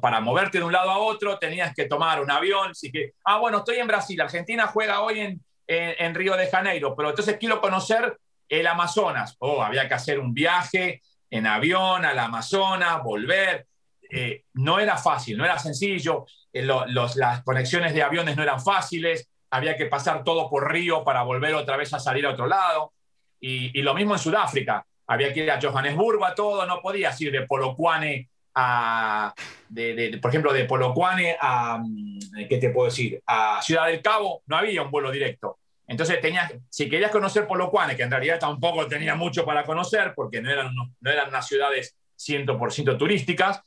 para 0.00 0.20
moverte 0.20 0.58
de 0.58 0.64
un 0.64 0.72
lado 0.72 0.90
a 0.90 0.98
otro 0.98 1.38
tenías 1.38 1.74
que 1.74 1.86
tomar 1.86 2.20
un 2.20 2.30
avión. 2.30 2.70
Así 2.70 2.90
que, 2.92 3.12
ah, 3.24 3.38
bueno, 3.38 3.58
estoy 3.58 3.76
en 3.76 3.86
Brasil, 3.86 4.20
Argentina 4.20 4.66
juega 4.66 5.00
hoy 5.00 5.20
en, 5.20 5.40
en, 5.66 6.14
Río 6.14 6.36
de 6.36 6.48
Janeiro, 6.48 6.94
pero 6.94 7.10
entonces 7.10 7.36
quiero 7.38 7.60
conocer 7.60 8.18
el 8.48 8.66
Amazonas. 8.66 9.36
Oh, 9.38 9.62
había 9.62 9.88
que 9.88 9.94
hacer 9.94 10.18
un 10.18 10.34
viaje 10.34 11.00
en 11.30 11.46
avión 11.46 12.04
al 12.04 12.18
Amazonas, 12.18 13.02
volver. 13.02 13.66
Eh, 14.10 14.44
no 14.54 14.78
era 14.78 14.98
fácil, 14.98 15.38
no 15.38 15.44
era 15.44 15.58
sencillo, 15.58 16.26
eh, 16.52 16.62
las 16.62 17.42
conexiones 17.42 17.94
de 17.94 18.02
aviones 18.02 18.36
no 18.36 18.42
eran 18.42 18.60
fáciles, 18.60 19.28
había 19.54 19.76
que 19.76 19.86
pasar 19.86 20.24
todo 20.24 20.50
por 20.50 20.72
río 20.72 21.04
para 21.04 21.22
volver 21.22 21.54
otra 21.54 21.76
vez 21.76 21.94
a 21.94 22.00
salir 22.00 22.26
a 22.26 22.30
otro 22.30 22.48
lado. 22.48 22.92
Y, 23.38 23.80
lo 23.82 23.94
mismo 23.94 24.14
en 24.14 24.18
Sudáfrica, 24.18 24.84
había 25.06 25.32
que 25.32 25.44
ir 25.44 25.50
a 25.50 25.60
Johannesburgo 25.60 26.24
a 26.24 26.34
todo, 26.34 26.66
no 26.66 26.80
podías 26.80 27.20
ir 27.20 27.30
de 27.30 27.42
Polokwane 27.42 28.28
a, 28.56 29.32
de, 29.68 30.18
por 30.20 30.30
ejemplo, 30.30 30.52
de 30.52 30.64
Polokwane 30.64 31.36
a, 31.40 31.78
mm, 31.78 32.48
¿qué 32.48 32.58
te 32.58 32.70
puedo 32.70 32.86
decir? 32.86 33.22
A 33.26 33.60
Ciudad 33.62 33.86
del 33.86 34.02
Cabo, 34.02 34.42
no 34.46 34.56
había 34.56 34.82
un 34.82 34.90
vuelo 34.90 35.12
directo. 35.12 35.58
Entonces, 35.86 36.20
tenías, 36.20 36.52
si 36.68 36.88
querías 36.88 37.12
conocer 37.12 37.46
Polokwane, 37.46 37.94
que 37.94 38.02
en 38.02 38.10
realidad 38.10 38.40
tampoco 38.40 38.88
tenía 38.88 39.14
mucho 39.14 39.44
para 39.44 39.62
conocer, 39.62 40.14
porque 40.16 40.42
no 40.42 40.50
eran, 40.50 40.74
no 40.74 41.10
eran 41.10 41.28
unas 41.28 41.46
ciudades 41.46 41.94
100% 42.18 42.98
turísticas, 42.98 43.60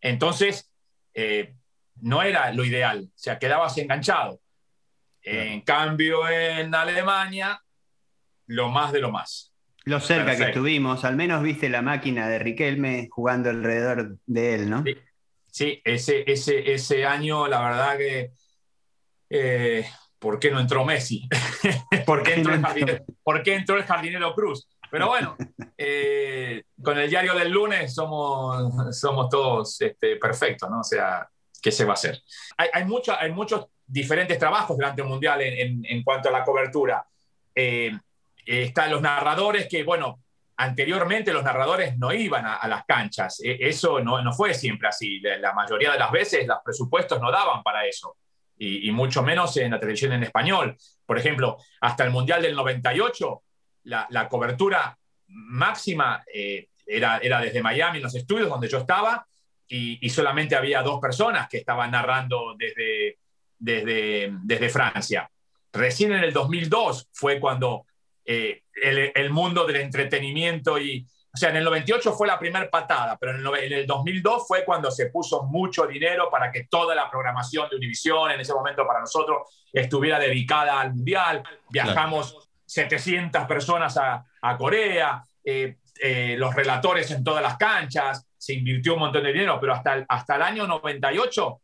entonces 0.00 0.72
eh, 1.12 1.54
no 2.00 2.22
era 2.22 2.52
lo 2.52 2.64
ideal, 2.64 3.10
o 3.14 3.18
sea, 3.18 3.38
quedabas 3.38 3.76
enganchado. 3.76 4.40
En 5.28 5.62
cambio, 5.62 6.28
en 6.28 6.72
Alemania, 6.72 7.60
lo 8.46 8.68
más 8.68 8.92
de 8.92 9.00
lo 9.00 9.10
más. 9.10 9.52
Lo 9.84 9.98
cerca 9.98 10.36
que 10.36 10.44
estuvimos, 10.44 11.04
al 11.04 11.16
menos 11.16 11.42
viste 11.42 11.68
la 11.68 11.82
máquina 11.82 12.28
de 12.28 12.38
Riquelme 12.38 13.08
jugando 13.10 13.50
alrededor 13.50 14.18
de 14.24 14.54
él, 14.54 14.70
¿no? 14.70 14.84
Sí, 15.50 15.80
ese, 15.84 16.22
ese, 16.26 16.72
ese 16.72 17.04
año, 17.04 17.48
la 17.48 17.60
verdad 17.60 17.98
que. 17.98 18.30
Eh, 19.28 19.84
¿Por 20.18 20.38
qué 20.38 20.52
no 20.52 20.60
entró 20.60 20.84
Messi? 20.84 21.28
¿Por, 22.06 22.22
qué 22.22 22.34
entró 22.34 22.54
el 23.76 23.84
jardinero, 23.84 24.34
Cruz? 24.34 24.68
Pero 24.90 25.08
bueno, 25.08 25.36
eh, 25.76 26.62
con 26.80 26.98
el 26.98 27.10
diario 27.10 27.34
del 27.34 27.50
lunes 27.50 27.92
somos, 27.92 28.96
somos 28.96 29.28
todos 29.28 29.80
este, 29.80 30.16
perfectos, 30.16 30.70
¿no? 30.70 30.80
O 30.80 30.84
sea, 30.84 31.28
¿qué 31.66 31.72
se 31.72 31.84
va 31.84 31.90
a 31.90 31.94
hacer? 31.94 32.22
Hay, 32.58 32.68
hay, 32.72 32.86
hay 33.18 33.32
muchos 33.32 33.66
diferentes 33.84 34.38
trabajos 34.38 34.76
durante 34.76 35.02
el 35.02 35.08
Mundial 35.08 35.40
en, 35.42 36.04
cuanto 36.04 36.28
a 36.28 36.32
la 36.32 36.44
cobertura. 36.44 37.04
Eh, 37.52 37.90
están 38.44 38.92
los 38.92 39.02
narradores 39.02 39.66
que, 39.68 39.82
bueno, 39.82 40.20
anteriormente 40.58 41.32
los 41.32 41.42
narradores 41.42 41.98
no 41.98 42.12
iban 42.12 42.46
a, 42.46 42.68
las 42.68 42.84
canchas. 42.84 43.40
E, 43.42 43.56
eso 43.58 43.98
no, 43.98 44.22
no, 44.22 44.32
fue 44.32 44.54
siempre 44.54 44.86
así. 44.86 45.18
La, 45.18 45.52
mayoría 45.54 45.90
de 45.90 45.98
las 45.98 46.12
veces 46.12 46.46
los 46.46 46.58
presupuestos 46.64 47.20
no 47.20 47.32
daban 47.32 47.64
para 47.64 47.84
eso. 47.84 48.16
Y, 48.56 48.88
mucho 48.92 49.24
menos 49.24 49.56
en 49.56 49.72
la 49.72 49.80
televisión 49.80 50.12
en 50.12 50.22
español. 50.22 50.76
Por 51.04 51.18
ejemplo, 51.18 51.56
hasta 51.80 52.04
el 52.04 52.12
Mundial 52.12 52.42
del 52.42 52.54
98, 52.54 53.42
la, 53.82 54.06
la 54.10 54.28
cobertura 54.28 54.96
máxima 55.26 56.22
eh, 56.32 56.68
era, 56.86 57.18
era 57.18 57.40
desde 57.40 57.60
Miami, 57.60 57.96
en 57.96 58.04
los 58.04 58.14
estudios 58.14 58.48
donde 58.48 58.68
yo 58.68 58.78
estaba, 58.78 59.26
y, 59.68 60.04
y 60.04 60.10
solamente 60.10 60.56
había 60.56 60.82
dos 60.82 61.00
personas 61.00 61.48
que 61.48 61.58
estaban 61.58 61.90
narrando 61.90 62.54
desde, 62.56 63.18
desde, 63.58 64.32
desde 64.42 64.68
Francia. 64.68 65.30
Recién 65.72 66.12
en 66.12 66.24
el 66.24 66.32
2002 66.32 67.08
fue 67.12 67.38
cuando 67.38 67.86
eh, 68.24 68.62
el, 68.74 69.30
mundo 69.30 69.64
del 69.64 69.76
entretenimiento 69.76 70.78
y, 70.78 71.06
o 71.32 71.36
sea, 71.36 71.50
en 71.50 71.56
el 71.56 71.64
98 71.64 72.12
fue 72.12 72.26
la 72.26 72.38
primera 72.38 72.68
patada, 72.68 73.16
pero 73.18 73.32
en 73.32 73.46
el, 73.46 73.72
en 73.72 73.78
el, 73.80 73.86
2002 73.86 74.46
fue 74.46 74.64
cuando 74.64 74.90
se 74.90 75.06
puso 75.06 75.44
mucho 75.44 75.86
dinero 75.86 76.28
para 76.30 76.50
que 76.50 76.64
toda 76.64 76.94
la 76.94 77.10
programación 77.10 77.68
de 77.68 77.76
Univision 77.76 78.30
en 78.30 78.40
ese 78.40 78.54
momento 78.54 78.86
para 78.86 79.00
nosotros 79.00 79.64
estuviera 79.72 80.18
dedicada 80.18 80.80
al 80.80 80.94
Mundial. 80.94 81.42
Viajamos 81.68 82.48
700 82.64 83.46
personas 83.46 83.96
a, 83.96 84.24
a 84.42 84.56
Corea, 84.56 85.22
eh, 85.44 85.76
eh, 86.02 86.36
los 86.38 86.54
relatores 86.54 87.10
en 87.10 87.24
todas 87.24 87.42
las 87.42 87.56
canchas, 87.56 88.26
se 88.36 88.54
invirtió 88.54 88.94
un 88.94 89.00
montón 89.00 89.24
de 89.24 89.32
dinero, 89.32 89.58
pero 89.60 89.74
hasta 89.74 89.94
el, 89.94 90.04
hasta 90.08 90.36
el 90.36 90.42
año 90.42 90.66
98 90.66 91.60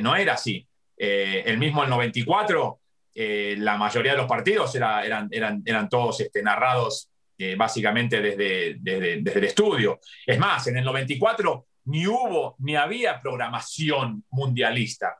no 0.00 0.16
era 0.16 0.34
así. 0.34 0.66
Eh, 1.02 1.44
el 1.46 1.56
mismo 1.56 1.82
el 1.82 1.88
94, 1.88 2.78
eh, 3.14 3.54
la 3.58 3.78
mayoría 3.78 4.12
de 4.12 4.18
los 4.18 4.26
partidos 4.26 4.74
eran, 4.74 5.28
eran, 5.32 5.62
eran 5.64 5.88
todos 5.88 6.20
este, 6.20 6.42
narrados 6.42 7.08
eh, 7.38 7.54
básicamente 7.54 8.20
desde, 8.20 8.76
desde, 8.78 9.38
el 9.38 9.44
estudio. 9.44 9.98
Es 10.26 10.38
más, 10.38 10.66
en 10.66 10.76
el 10.76 10.84
94 10.84 11.66
ni 11.86 12.06
hubo 12.06 12.54
ni 12.58 12.76
había 12.76 13.18
programación 13.18 14.24
mundialista. 14.28 15.16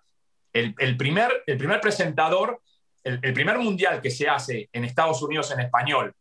El, 0.52 0.74
primer, 0.98 1.44
el 1.46 1.56
primer 1.56 1.80
presentador, 1.80 2.60
el, 3.02 3.32
primer 3.32 3.56
mundial 3.58 4.02
que 4.02 4.10
se 4.10 4.28
hace 4.28 4.68
en 4.70 4.84
Estados 4.84 5.22
Unidos 5.22 5.50
en 5.52 5.60
español, 5.60 6.14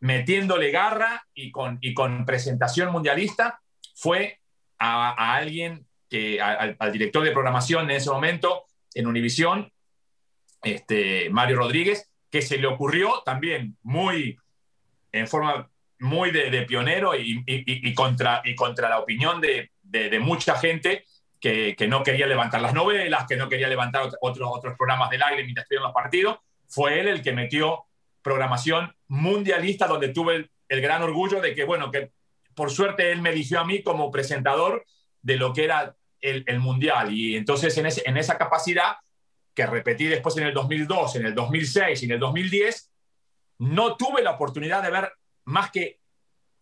metiéndole 0.00 0.70
garra 0.70 1.26
y 1.34 1.50
con, 1.50 1.78
y 1.80 1.94
con 1.94 2.24
presentación 2.26 2.92
mundialista, 2.92 3.60
fue 3.94 4.40
a, 4.78 5.34
alguien 5.34 5.86
que, 6.08 6.40
al, 6.40 6.76
director 6.92 7.24
de 7.24 7.32
programación 7.32 7.90
en 7.90 7.96
ese 7.96 8.10
momento, 8.10 8.64
en 8.94 9.06
Univisión, 9.06 9.72
este, 10.62 11.30
Mario 11.30 11.56
Rodríguez, 11.56 12.10
que 12.30 12.42
se 12.42 12.58
le 12.58 12.66
ocurrió 12.66 13.22
también 13.24 13.76
muy, 13.82 14.36
en 15.12 15.28
forma 15.28 15.70
muy 16.00 16.30
de, 16.30 16.62
pionero 16.62 17.12
y, 17.16 17.94
contra, 17.94 18.42
y 18.44 18.54
contra 18.54 18.88
la 18.88 18.98
opinión 18.98 19.40
de, 19.40 19.70
mucha 20.20 20.56
gente 20.56 21.04
que, 21.40 21.76
no 21.88 22.02
quería 22.02 22.26
levantar 22.26 22.60
las 22.60 22.74
novelas, 22.74 23.26
que 23.26 23.36
no 23.36 23.48
quería 23.48 23.68
levantar 23.68 24.02
otros 24.20 24.48
otros 24.50 24.76
programas 24.76 25.10
del 25.10 25.22
aire 25.22 25.44
mientras 25.44 25.64
estuvieron 25.64 25.88
los 25.88 25.94
partidos. 25.94 26.38
Fue 26.68 27.00
él 27.00 27.08
el 27.08 27.22
que 27.22 27.32
metió 27.32 27.84
programación 28.24 28.96
mundialista, 29.06 29.86
donde 29.86 30.08
tuve 30.08 30.50
el, 30.68 30.80
gran 30.80 31.02
orgullo 31.02 31.40
de 31.40 31.54
que, 31.54 31.62
bueno, 31.62 31.92
que 31.92 32.10
por 32.54 32.70
suerte 32.70 33.12
él 33.12 33.20
me 33.20 33.30
eligió 33.30 33.60
a 33.60 33.64
mí 33.64 33.82
como 33.82 34.10
presentador 34.10 34.84
de 35.22 35.36
lo 35.36 35.52
que 35.52 35.64
era 35.64 35.94
el, 36.20 36.58
Mundial. 36.58 37.12
Y 37.12 37.36
entonces 37.36 37.76
en, 37.76 37.86
en 37.86 38.16
esa 38.16 38.38
capacidad 38.38 38.96
que 39.54 39.66
repetí 39.66 40.06
después 40.06 40.36
en 40.38 40.44
el 40.44 40.54
2002, 40.54 41.16
en 41.16 41.26
el 41.26 41.34
2006 41.34 42.02
y 42.02 42.06
en 42.06 42.12
el 42.12 42.18
2010, 42.18 42.90
no 43.58 43.96
tuve 43.96 44.22
la 44.22 44.32
oportunidad 44.32 44.82
de 44.82 44.90
ver 44.90 45.12
más 45.44 45.70
que 45.70 46.00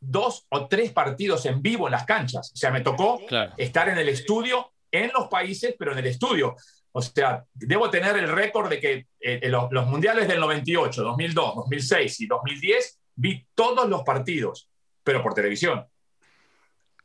dos 0.01 0.46
o 0.48 0.66
tres 0.66 0.90
partidos 0.90 1.46
en 1.46 1.62
vivo 1.62 1.87
en 1.87 1.92
las 1.92 2.05
canchas. 2.05 2.51
O 2.53 2.57
sea, 2.57 2.72
me 2.72 2.81
tocó 2.81 3.20
estar 3.57 3.88
en 3.88 3.98
el 3.98 4.09
estudio, 4.09 4.72
en 4.90 5.12
los 5.14 5.29
países, 5.29 5.77
pero 5.79 5.92
en 5.92 5.98
el 5.98 6.07
estudio. 6.07 6.57
O 6.93 7.01
sea, 7.01 7.45
debo 7.55 7.91
tener 7.91 8.17
el 8.17 8.29
récord 8.29 8.69
de 8.69 8.79
que 8.79 9.07
eh, 9.19 9.49
los, 9.49 9.73
los, 9.73 9.87
mundiales 9.87 10.29
del 10.29 10.41
98, 10.41 11.03
2002, 11.03 11.55
2006 11.57 12.21
y 12.21 12.27
2010 12.27 13.01
vi 13.17 13.47
todos 13.55 13.89
los 13.89 14.03
partidos, 14.03 14.69
pero 15.03 15.23
por 15.23 15.35
televisión. 15.35 15.87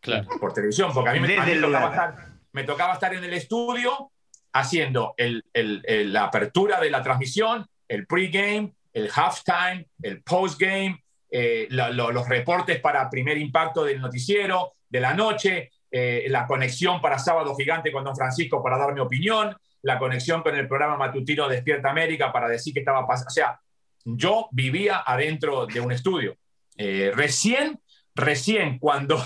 Claro. 0.02 0.28
Por 0.40 0.54
televisión, 0.54 0.92
porque 0.94 1.10
a 1.10 1.14
mí, 1.14 1.20
me, 1.22 1.36
tocaba, 1.60 1.90
estar, 1.90 2.16
me 2.52 2.64
tocaba, 2.64 2.94
estar, 2.94 3.14
en 3.14 3.24
el 3.24 3.34
estudio 3.34 4.12
haciendo 4.54 5.14
el, 5.18 5.44
el, 5.54 6.12
la 6.14 6.26
apertura 6.26 6.80
de 6.80 6.90
la 6.90 7.02
transmisión, 7.02 7.66
el 7.88 8.06
pregame, 8.06 8.74
el 8.94 9.10
halftime, 9.14 9.88
el 10.02 10.22
postgame, 10.24 11.04
eh, 11.30 11.68
los 11.70 12.28
reportes 12.28 12.80
para 12.80 13.10
primer 13.10 13.38
impacto 13.38 13.84
del 13.84 14.00
noticiero 14.00 14.74
de 14.90 15.00
la 15.00 15.14
noche, 15.14 15.72
eh, 15.92 16.26
la 16.30 16.48
conexión 16.48 17.02
para 17.02 17.20
Sábado 17.20 17.56
Gigante 17.56 17.92
con 17.92 18.04
Don 18.04 18.16
Francisco 18.16 18.64
para 18.64 18.78
dar 18.78 18.94
mi 18.94 19.00
opinión, 19.00 19.56
la 19.82 20.00
conexión 20.00 20.42
con 20.42 20.56
el 20.56 20.68
programa 20.68 20.98
matutino 20.98 21.48
Despierta 21.48 21.90
América 21.90 22.32
para 22.32 22.48
decir 22.48 22.74
que 22.74 22.80
estaba 22.80 23.06
pasando. 23.08 23.30
O 23.30 23.32
sea, 23.32 23.60
yo 24.04 24.50
vivía 24.52 25.04
adentro 25.06 25.66
de 25.66 25.80
un 25.80 25.92
estudio. 25.92 26.38
Eh, 26.78 27.12
recién, 27.16 27.80
recién 28.16 28.80
cuando, 28.80 29.24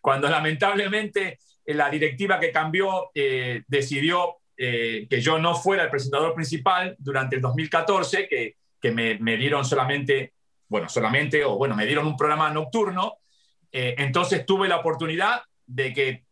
cuando, 0.00 0.28
lamentablemente 0.28 1.38
la 1.66 1.88
directiva 1.88 2.40
que 2.40 2.50
cambió 2.50 3.10
decidió 3.14 4.38
que 4.56 5.20
yo 5.22 5.38
no 5.38 5.54
fuera 5.54 5.84
el 5.84 5.90
presentador 5.90 6.34
principal 6.34 6.96
durante 6.98 7.36
el 7.36 7.42
2014, 7.42 8.28
que 8.28 8.56
que 8.80 8.90
me, 8.90 9.18
me, 9.18 9.36
dieron 9.36 9.64
solamente, 9.64 10.34
bueno, 10.68 10.88
solamente, 10.88 11.44
o 11.44 11.56
bueno, 11.56 11.76
me 11.76 11.86
dieron 11.86 12.06
un 12.06 12.16
programa 12.16 12.50
nocturno. 12.50 13.18
Eh, 13.70 13.94
entonces 13.98 14.46
tuve 14.46 14.68
la 14.68 14.78
oportunidad 14.78 15.42
de 15.66 15.92
que 15.92 16.24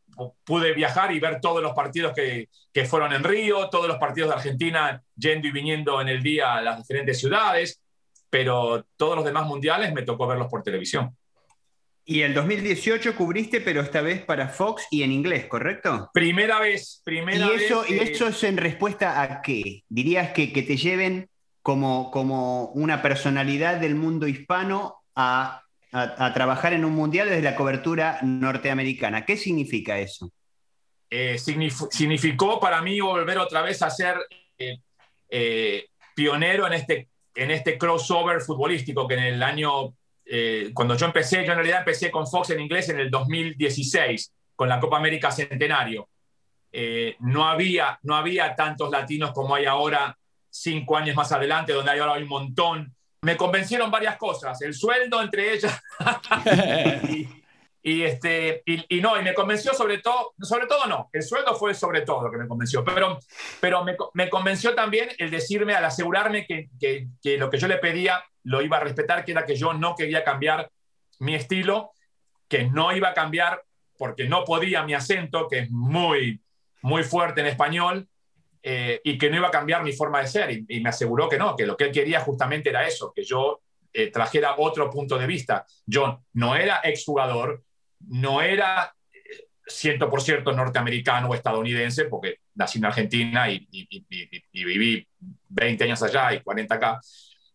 pude 0.44 0.72
viajar 0.72 1.12
y 1.12 1.20
ver 1.20 1.40
todos 1.40 1.62
los 1.62 1.72
partidos 1.72 2.12
que, 2.14 2.48
que, 2.72 2.84
fueron 2.84 3.12
en 3.12 3.24
Río, 3.24 3.68
todos 3.70 3.88
los 3.88 3.98
partidos 3.98 4.30
de 4.30 4.36
Argentina 4.36 5.02
yendo 5.16 5.48
y 5.48 5.50
viniendo 5.50 6.00
en 6.00 6.08
el 6.08 6.22
día 6.22 6.54
a 6.54 6.62
las 6.62 6.78
diferentes 6.78 7.18
ciudades, 7.18 7.80
pero 8.30 8.86
todos 8.96 9.16
los 9.16 9.24
demás 9.24 9.46
mundiales 9.46 9.92
me 9.92 10.02
tocó 10.02 10.26
verlos 10.26 10.48
por 10.48 10.62
televisión. 10.62 11.16
Y 12.04 12.22
el 12.22 12.32
2018 12.32 13.14
cubriste, 13.14 13.60
pero 13.60 13.82
esta 13.82 14.00
vez 14.00 14.24
para 14.24 14.48
Fox 14.48 14.86
y 14.90 15.02
en 15.02 15.12
inglés, 15.12 15.46
¿correcto? 15.46 16.10
Primera 16.14 16.58
vez, 16.58 17.02
primera 17.04 17.46
¿Y 17.46 17.50
eso, 17.50 17.82
vez. 17.82 17.90
¿Y 17.90 17.98
eso 17.98 18.28
es 18.28 18.44
en 18.44 18.56
respuesta 18.56 19.20
a 19.20 19.42
qué? 19.42 19.84
¿Dirías 19.88 20.32
que, 20.32 20.50
que 20.50 20.62
te 20.62 20.78
lleven 20.78 21.28
como, 21.62 22.70
una 22.74 23.02
personalidad 23.02 23.76
del 23.76 23.94
mundo 23.94 24.26
hispano 24.26 25.02
a, 25.14 25.62
trabajar 25.90 26.72
en 26.72 26.84
un 26.84 26.92
mundial 26.92 27.28
desde 27.28 27.42
la 27.42 27.56
cobertura 27.56 28.18
norteamericana. 28.22 29.24
¿Qué 29.24 29.36
significa 29.36 29.98
eso? 29.98 30.30
Eh, 31.10 31.38
significó 31.38 32.60
para 32.60 32.82
mí 32.82 33.00
volver 33.00 33.38
otra 33.38 33.62
vez 33.62 33.80
a 33.80 33.88
ser 33.88 34.18
eh, 34.58 34.78
eh, 35.30 35.86
pionero 36.14 36.66
en 36.66 36.74
este, 36.74 37.08
en 37.34 37.50
este 37.50 37.78
crossover 37.78 38.42
futbolístico 38.42 39.08
que 39.08 39.14
en 39.14 39.24
el 39.24 39.42
año, 39.42 39.94
cuando 40.74 40.94
yo 40.94 41.06
empecé, 41.06 41.36
yo 41.36 41.52
en 41.52 41.58
realidad 41.58 41.78
empecé 41.78 42.10
con 42.10 42.26
Fox 42.26 42.50
en 42.50 42.60
inglés 42.60 42.90
en 42.90 43.00
el 43.00 43.10
2016, 43.10 44.34
con 44.54 44.68
la 44.68 44.78
Copa 44.78 44.98
América 44.98 45.30
Centenario. 45.30 46.10
no, 47.20 47.48
había, 47.48 47.98
no 48.02 48.14
había 48.14 48.54
tantos 48.54 48.90
latinos 48.90 49.32
como 49.32 49.54
hay 49.54 49.64
ahora 49.64 50.18
cinco 50.50 50.98
años 50.98 51.16
más 51.16 51.32
adelante, 51.32 51.72
donde 51.72 51.92
hay 51.92 52.00
ahora 52.00 52.20
un 52.20 52.28
montón. 52.28 52.94
Me 53.22 53.36
convencieron 53.36 53.90
varias 53.90 54.16
cosas, 54.16 54.60
el 54.62 54.74
sueldo 54.74 55.20
entre 55.20 55.54
ellas. 55.54 55.80
y, 57.82 58.02
este, 58.02 58.62
y, 58.64 59.00
no, 59.00 59.18
y 59.20 59.24
me 59.24 59.34
convenció 59.34 59.74
sobre 59.74 59.98
todo, 59.98 60.34
sobre 60.40 60.66
todo 60.66 60.86
no, 60.86 61.08
el 61.12 61.22
sueldo 61.22 61.54
fue 61.56 61.74
sobre 61.74 62.02
todo 62.02 62.22
lo 62.22 62.30
que 62.30 62.38
me 62.38 62.46
convenció, 62.46 62.84
pero, 62.84 63.18
pero 63.60 63.84
me, 63.84 63.96
me 64.14 64.28
convenció 64.28 64.74
también 64.74 65.08
el 65.18 65.30
decirme, 65.30 65.74
al 65.74 65.84
asegurarme 65.84 66.46
que, 66.46 66.68
que, 66.78 67.08
que 67.22 67.38
lo 67.38 67.50
que 67.50 67.58
yo 67.58 67.66
le 67.66 67.78
pedía 67.78 68.22
lo 68.44 68.62
iba 68.62 68.76
a 68.76 68.80
respetar, 68.80 69.24
que 69.24 69.32
era 69.32 69.44
que 69.44 69.56
yo 69.56 69.74
no 69.74 69.94
quería 69.94 70.24
cambiar 70.24 70.70
mi 71.18 71.34
estilo, 71.34 71.92
que 72.48 72.64
no 72.64 72.94
iba 72.94 73.08
a 73.08 73.14
cambiar 73.14 73.62
porque 73.98 74.28
no 74.28 74.44
podía 74.44 74.84
mi 74.84 74.94
acento, 74.94 75.48
que 75.48 75.60
es 75.60 75.70
muy, 75.70 76.40
muy 76.82 77.02
fuerte 77.02 77.40
en 77.40 77.48
español, 77.48 78.08
eh, 78.62 79.00
y 79.04 79.16
que 79.16 79.30
no 79.30 79.36
iba 79.36 79.48
a 79.48 79.52
cambiar 79.52 79.82
mi 79.82 79.92
forma 79.92 80.20
de 80.20 80.26
ser. 80.26 80.50
Y, 80.50 80.80
me 80.80 80.88
aseguró 80.88 81.28
que 81.28 81.38
no, 81.38 81.56
que 81.56 81.66
lo 81.66 81.76
que 81.76 81.84
él 81.84 81.92
quería 81.92 82.20
justamente 82.20 82.70
era 82.70 82.86
eso, 82.86 83.12
que 83.14 83.24
yo 83.24 83.60
eh, 83.92 84.10
trajera 84.10 84.56
otro 84.58 84.90
punto 84.90 85.18
de 85.18 85.26
vista. 85.26 85.64
Yo 85.86 86.24
no 86.34 86.56
era 86.56 86.80
exjugador, 86.84 87.62
no 88.08 88.42
era 88.42 88.94
100% 89.66 90.50
eh, 90.50 90.56
norteamericano 90.56 91.28
o 91.28 91.34
estadounidense, 91.34 92.06
porque 92.06 92.40
nací 92.54 92.78
en 92.78 92.84
Argentina 92.86 93.50
y, 93.50 93.66
viví 94.52 95.06
20 95.48 95.84
años 95.84 96.02
allá 96.02 96.34
y 96.34 96.40
40 96.40 96.74
acá, 96.74 97.00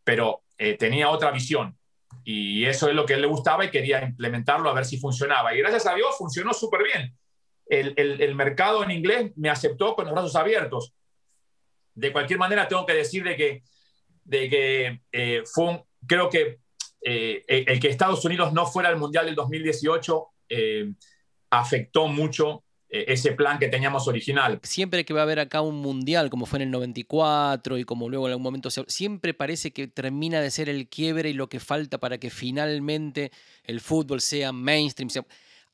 pero 0.03 0.43
tenía 0.79 1.09
otra 1.09 1.31
visión. 1.31 1.77
Y 2.23 2.65
eso 2.65 2.87
es 2.87 2.95
lo 2.95 3.05
que 3.05 3.13
a 3.13 3.15
él 3.17 3.23
le 3.23 3.27
gustaba 3.27 3.65
y 3.65 3.71
quería 3.71 4.01
implementarlo 4.01 4.69
a 4.69 4.73
ver 4.73 4.85
si 4.85 4.97
funcionaba. 4.97 5.53
Y 5.53 5.59
gracias 5.59 5.85
a 5.87 5.95
Dios 5.95 6.15
funcionó 6.17 6.53
súper 6.53 6.83
bien 6.83 7.13
el, 7.79 8.35
mercado 8.35 8.83
en 8.83 8.91
inglés 8.91 9.31
me 9.35 9.49
aceptó 9.49 9.95
con 9.95 10.05
los 10.05 10.13
brazos 10.13 10.35
abiertos. 10.35 10.93
De 11.93 12.11
cualquier 12.11 12.39
manera, 12.39 12.67
tengo 12.67 12.85
que 12.85 12.93
decir 12.93 13.23
de 13.23 13.35
que, 13.35 13.63
de 14.23 14.49
que 14.49 15.01
eh, 15.11 15.43
fue 15.45 15.83
creo 16.05 16.29
que 16.29 16.59
eh, 17.01 17.43
el 17.47 17.79
que 17.79 17.89
Estados 17.89 18.23
Unidos 18.25 18.53
no 18.53 18.65
fuera 18.65 18.89
al 18.89 18.97
Mundial 18.97 19.25
del 19.25 19.35
2018 19.35 20.27
eh, 20.49 20.93
afectó 21.49 22.07
mucho 22.07 22.63
ese 22.95 23.31
plan 23.31 23.57
que 23.57 23.69
teníamos 23.69 24.07
original. 24.07 24.59
Siempre 24.61 25.03
que 25.03 25.15
va 25.15 25.21
a 25.21 25.23
haber 25.23 25.39
acá 25.39 25.61
un 25.61 25.77
mundial, 25.77 26.29
como 26.29 26.45
fue 26.45 26.59
en 26.59 26.63
el 26.63 26.69
94 26.69 27.79
y 27.79 27.85
como 27.85 28.07
luego 28.07 28.27
en 28.27 28.33
algún 28.33 28.43
momento, 28.43 28.69
siempre 28.69 29.33
parece 29.33 29.73
que 29.73 29.87
termina 29.87 30.41
de 30.41 30.51
ser 30.51 30.69
el 30.69 30.87
quiebre 30.87 31.31
y 31.31 31.33
lo 31.33 31.49
que 31.49 31.59
falta 31.59 31.97
para 31.97 32.19
que 32.19 32.29
finalmente 32.29 33.31
el 33.63 33.81
fútbol 33.81 34.21
sea 34.21 34.51
mainstream. 34.51 35.09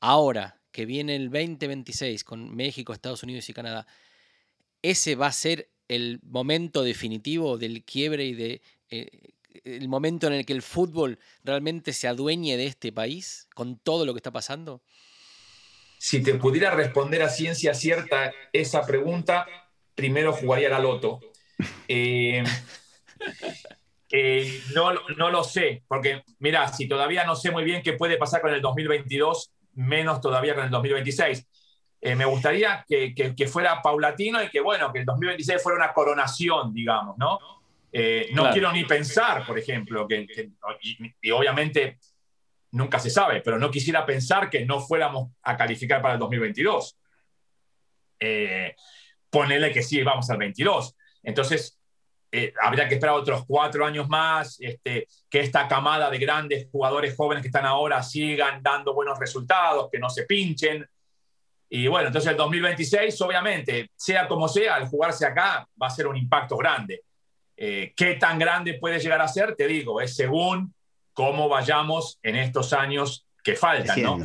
Ahora, 0.00 0.59
que 0.72 0.86
viene 0.86 1.16
el 1.16 1.30
2026 1.30 2.24
con 2.24 2.54
México, 2.54 2.92
Estados 2.92 3.22
Unidos 3.22 3.48
y 3.48 3.52
Canadá, 3.52 3.86
ese 4.82 5.14
va 5.14 5.26
a 5.26 5.32
ser 5.32 5.68
el 5.88 6.20
momento 6.22 6.82
definitivo 6.82 7.58
del 7.58 7.84
quiebre 7.84 8.24
y 8.24 8.34
de 8.34 8.62
eh, 8.90 9.08
el 9.64 9.88
momento 9.88 10.26
en 10.26 10.34
el 10.34 10.46
que 10.46 10.52
el 10.52 10.62
fútbol 10.62 11.18
realmente 11.44 11.92
se 11.92 12.08
adueñe 12.08 12.56
de 12.56 12.66
este 12.66 12.92
país 12.92 13.48
con 13.54 13.78
todo 13.78 14.06
lo 14.06 14.14
que 14.14 14.18
está 14.18 14.30
pasando? 14.30 14.82
Si 15.98 16.22
te 16.22 16.34
pudiera 16.34 16.70
responder 16.70 17.22
a 17.22 17.28
ciencia 17.28 17.74
cierta 17.74 18.32
esa 18.52 18.86
pregunta, 18.86 19.46
primero 19.94 20.32
jugaría 20.32 20.70
la 20.70 20.78
loto. 20.78 21.20
Eh, 21.88 22.42
eh, 24.10 24.62
no, 24.74 24.94
no 25.16 25.30
lo 25.30 25.44
sé, 25.44 25.82
porque 25.86 26.22
mira, 26.38 26.72
si 26.72 26.88
todavía 26.88 27.24
no 27.24 27.36
sé 27.36 27.50
muy 27.50 27.64
bien 27.64 27.82
qué 27.82 27.92
puede 27.92 28.16
pasar 28.16 28.40
con 28.40 28.52
el 28.52 28.62
2022, 28.62 29.50
menos 29.74 30.20
todavía 30.20 30.54
con 30.54 30.64
el 30.64 30.70
2026. 30.70 31.46
Eh, 32.02 32.14
me 32.14 32.24
gustaría 32.24 32.84
que, 32.88 33.14
que, 33.14 33.46
fuera 33.46 33.82
paulatino 33.82 34.42
y 34.42 34.48
que, 34.48 34.60
bueno, 34.60 34.90
que 34.92 35.00
el 35.00 35.04
2026 35.04 35.62
fuera 35.62 35.76
una 35.76 35.92
coronación, 35.92 36.72
digamos, 36.72 37.18
¿no? 37.18 37.38
Eh, 37.92 38.30
no 38.32 38.50
quiero 38.50 38.72
ni 38.72 38.84
pensar, 38.84 39.44
por 39.44 39.58
ejemplo, 39.58 40.06
que, 40.06 40.26
y, 41.20 41.30
obviamente 41.30 41.98
nunca 42.72 43.00
se 43.00 43.10
sabe, 43.10 43.40
pero 43.40 43.58
no 43.58 43.70
quisiera 43.70 44.06
pensar 44.06 44.48
que 44.48 44.64
no 44.64 44.80
fuéramos 44.80 45.32
a 45.42 45.56
calificar 45.56 46.00
para 46.00 46.14
el 46.14 46.20
2022. 46.20 46.96
Eh, 48.20 48.76
ponele 49.28 49.72
que 49.72 49.82
sí, 49.82 50.02
vamos 50.02 50.30
al 50.30 50.38
22. 50.38 50.96
Entonces, 51.24 51.79
eh, 52.32 52.52
habría 52.62 52.88
que 52.88 52.94
esperar 52.94 53.16
otros 53.16 53.44
cuatro 53.44 53.84
años 53.84 54.08
más, 54.08 54.56
este, 54.60 55.08
que 55.28 55.40
esta 55.40 55.66
camada 55.66 56.08
de 56.08 56.18
grandes 56.18 56.68
jugadores 56.70 57.16
jóvenes 57.16 57.42
que 57.42 57.48
están 57.48 57.66
ahora 57.66 58.02
sigan 58.02 58.62
dando 58.62 58.94
buenos 58.94 59.18
resultados, 59.18 59.88
que 59.90 59.98
no 59.98 60.08
se 60.08 60.24
pinchen. 60.24 60.88
Y 61.68 61.88
bueno, 61.88 62.08
entonces 62.08 62.30
el 62.30 62.36
2026, 62.36 63.20
obviamente, 63.22 63.90
sea 63.96 64.28
como 64.28 64.46
sea, 64.48 64.76
al 64.76 64.88
jugarse 64.88 65.26
acá 65.26 65.68
va 65.80 65.88
a 65.88 65.90
ser 65.90 66.06
un 66.06 66.16
impacto 66.16 66.56
grande. 66.56 67.02
Eh, 67.56 67.92
¿Qué 67.96 68.14
tan 68.14 68.38
grande 68.38 68.74
puede 68.74 69.00
llegar 69.00 69.20
a 69.20 69.28
ser? 69.28 69.56
Te 69.56 69.66
digo, 69.66 70.00
es 70.00 70.14
según 70.14 70.72
cómo 71.12 71.48
vayamos 71.48 72.18
en 72.22 72.36
estos 72.36 72.72
años 72.72 73.26
que 73.42 73.56
faltan, 73.56 74.02
¿no? 74.02 74.18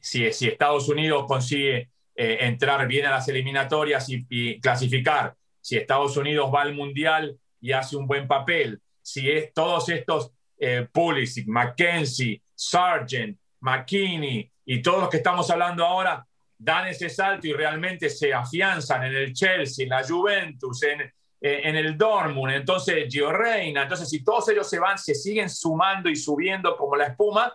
Si, 0.00 0.32
si 0.32 0.48
Estados 0.48 0.88
Unidos 0.88 1.24
consigue 1.26 1.90
eh, 2.14 2.38
entrar 2.40 2.86
bien 2.86 3.06
a 3.06 3.10
las 3.10 3.28
eliminatorias 3.28 4.06
y 4.08 4.60
clasificar 4.60 5.34
si 5.66 5.76
Estados 5.76 6.16
Unidos 6.16 6.48
va 6.54 6.62
al 6.62 6.76
Mundial 6.76 7.36
y 7.60 7.72
hace 7.72 7.96
un 7.96 8.06
buen 8.06 8.28
papel, 8.28 8.80
si 9.02 9.28
es, 9.28 9.52
todos 9.52 9.88
estos 9.88 10.30
eh, 10.56 10.86
Pulisic, 10.92 11.48
McKenzie, 11.48 12.40
Sargent, 12.54 13.36
McKinney 13.58 14.48
y 14.64 14.80
todos 14.80 15.00
los 15.00 15.08
que 15.08 15.16
estamos 15.16 15.50
hablando 15.50 15.84
ahora 15.84 16.24
dan 16.56 16.86
ese 16.86 17.08
salto 17.08 17.48
y 17.48 17.52
realmente 17.52 18.08
se 18.10 18.32
afianzan 18.32 19.06
en 19.06 19.16
el 19.16 19.32
Chelsea, 19.32 19.82
en 19.82 19.88
la 19.88 20.06
Juventus, 20.06 20.84
en, 20.84 21.00
eh, 21.00 21.62
el 21.64 21.98
Dortmund, 21.98 22.52
entonces 22.52 23.12
Gio 23.12 23.32
entonces 23.44 24.08
si 24.08 24.22
todos 24.22 24.48
ellos 24.50 24.70
se 24.70 24.78
van, 24.78 24.96
se 24.96 25.16
siguen 25.16 25.50
sumando 25.50 26.08
y 26.08 26.14
subiendo 26.14 26.76
como 26.76 26.94
la 26.94 27.06
espuma, 27.06 27.52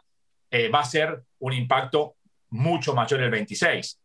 eh, 0.49 0.67
va 0.67 0.81
a 0.81 0.83
ser 0.83 1.23
un 1.39 1.53
impacto 1.53 2.17
mucho 2.49 2.93
mayor 2.93 3.21
el 3.21 3.31
26. 3.31 4.01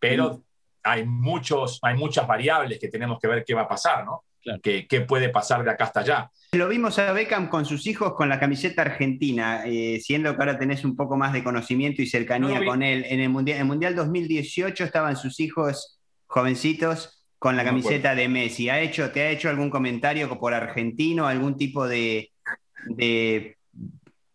Pero 0.00 0.34
mm. 0.34 0.42
Hay, 0.84 1.04
muchos, 1.04 1.80
hay 1.82 1.96
muchas 1.96 2.26
variables 2.26 2.78
que 2.78 2.88
tenemos 2.88 3.18
que 3.18 3.26
ver 3.26 3.44
qué 3.44 3.54
va 3.54 3.62
a 3.62 3.68
pasar, 3.68 4.04
¿no? 4.04 4.24
¿Qué, 4.62 5.04
puede 5.08 5.30
pasar 5.30 5.64
de 5.64 5.70
acá 5.70 5.84
hasta 5.84 6.00
allá? 6.00 6.30
Lo 6.52 6.68
vimos 6.68 6.98
a 6.98 7.12
Beckham 7.12 7.48
con 7.48 7.64
sus 7.64 7.86
hijos 7.86 8.12
con 8.14 8.28
la 8.28 8.38
camiseta 8.38 8.82
argentina, 8.82 9.62
eh, 9.64 10.00
siendo 10.02 10.36
que 10.36 10.42
ahora 10.42 10.58
tenés 10.58 10.84
un 10.84 10.94
poco 10.94 11.16
más 11.16 11.32
de 11.32 11.42
conocimiento 11.42 12.02
y 12.02 12.06
cercanía 12.06 12.62
con 12.64 12.82
él. 12.82 13.06
En 13.08 13.20
el 13.20 13.30
mundial, 13.30 13.58
el 13.58 13.64
mundial 13.64 13.96
2018 13.96 14.84
estaban 14.84 15.16
sus 15.16 15.40
hijos 15.40 15.98
jovencitos 16.26 17.24
con 17.38 17.56
la 17.56 17.64
camiseta 17.64 18.14
de 18.14 18.28
Messi. 18.28 18.68
¿Ha 18.68 18.80
hecho, 18.80 19.10
¿Te 19.10 19.22
ha 19.22 19.30
hecho 19.30 19.48
algún 19.48 19.70
comentario 19.70 20.38
por 20.38 20.54
argentino, 20.54 21.26
algún 21.26 21.56
tipo 21.56 21.86
de, 21.86 22.30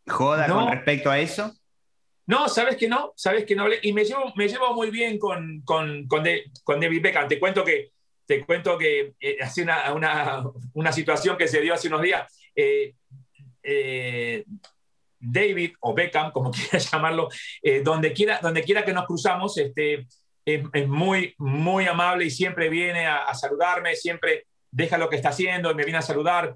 joda 0.07 0.47
con 0.47 0.71
respecto 0.71 1.11
a 1.11 1.19
eso? 1.19 1.53
No, 2.29 2.47
sabes 2.47 2.77
que 2.77 2.87
no, 2.87 3.11
sabes 3.15 3.43
que 3.43 3.55
no 3.55 3.65
Y 3.81 3.91
me 3.91 4.05
llevo, 4.05 4.31
me 4.35 4.47
llevo 4.47 4.75
muy 4.75 4.91
bien 4.91 5.17
con, 5.17 5.61
con, 5.61 6.05
con, 6.05 6.23
David 6.79 7.01
Beckham. 7.01 7.27
Te 7.27 7.39
cuento 7.39 7.63
que, 7.63 7.89
te 8.27 8.45
cuento 8.45 8.77
que 8.77 9.15
eh, 9.19 9.37
hace 9.41 9.63
una, 9.63 9.91
una, 10.73 10.91
situación 10.91 11.37
que 11.37 11.47
se 11.47 11.59
dio 11.59 11.73
hace 11.73 11.87
unos 11.87 12.03
días. 12.03 12.31
Eh, 12.55 12.93
eh, 13.63 14.45
David 15.19 15.71
o 15.79 15.95
Beckham, 15.95 16.31
como 16.31 16.51
quieras 16.69 16.91
llamarlo, 16.91 17.29
donde, 17.83 18.13
quiera, 18.13 18.37
donde 18.43 18.61
quiera 18.61 18.85
que 18.85 18.93
nos 18.93 19.07
cruzamos, 19.07 19.57
este, 19.57 20.05
es, 20.45 20.87
muy, 20.87 21.33
muy 21.39 21.87
amable 21.87 22.25
y 22.25 22.29
siempre 22.29 22.69
viene 22.69 23.07
a, 23.07 23.33
saludarme, 23.33 23.95
siempre 23.95 24.45
deja 24.69 24.99
lo 24.99 25.09
que 25.09 25.15
está 25.15 25.29
haciendo 25.29 25.71
y 25.71 25.73
me 25.73 25.83
viene 25.83 25.97
a 25.97 26.03
saludar. 26.03 26.53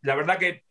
la 0.00 0.14
verdad 0.14 0.38
que 0.38 0.64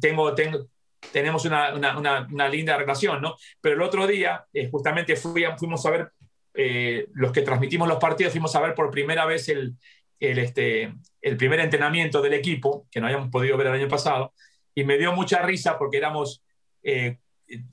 tengo, 0.00 0.36
tengo, 0.36 0.68
tenemos 1.12 1.44
una, 1.44 1.74
una, 1.74 2.48
linda 2.48 2.76
relación, 2.76 3.20
¿no? 3.20 3.36
Pero 3.60 3.76
el 3.76 3.82
otro 3.82 4.06
día, 4.06 4.44
eh, 4.52 4.68
justamente 4.70 5.16
fui, 5.16 5.44
fuimos 5.58 5.84
a 5.86 5.90
ver, 5.90 6.12
eh, 6.54 7.06
los 7.14 7.32
que 7.32 7.42
transmitimos 7.42 7.88
los 7.88 7.98
partidos, 7.98 8.32
fuimos 8.32 8.54
a 8.54 8.60
ver 8.60 8.74
por 8.74 8.90
primera 8.90 9.24
vez 9.24 9.48
el, 9.48 9.74
el, 10.18 10.38
este, 10.38 10.94
el 11.20 11.36
primer 11.36 11.60
entrenamiento 11.60 12.20
del 12.20 12.34
equipo, 12.34 12.86
que 12.90 13.00
no 13.00 13.06
habíamos 13.06 13.30
podido 13.30 13.56
ver 13.56 13.68
el 13.68 13.74
año 13.74 13.88
pasado, 13.88 14.32
y 14.74 14.84
me 14.84 14.98
dio 14.98 15.12
mucha 15.12 15.42
risa 15.42 15.78
porque 15.78 15.96
éramos 15.96 16.42
eh, 16.82 17.18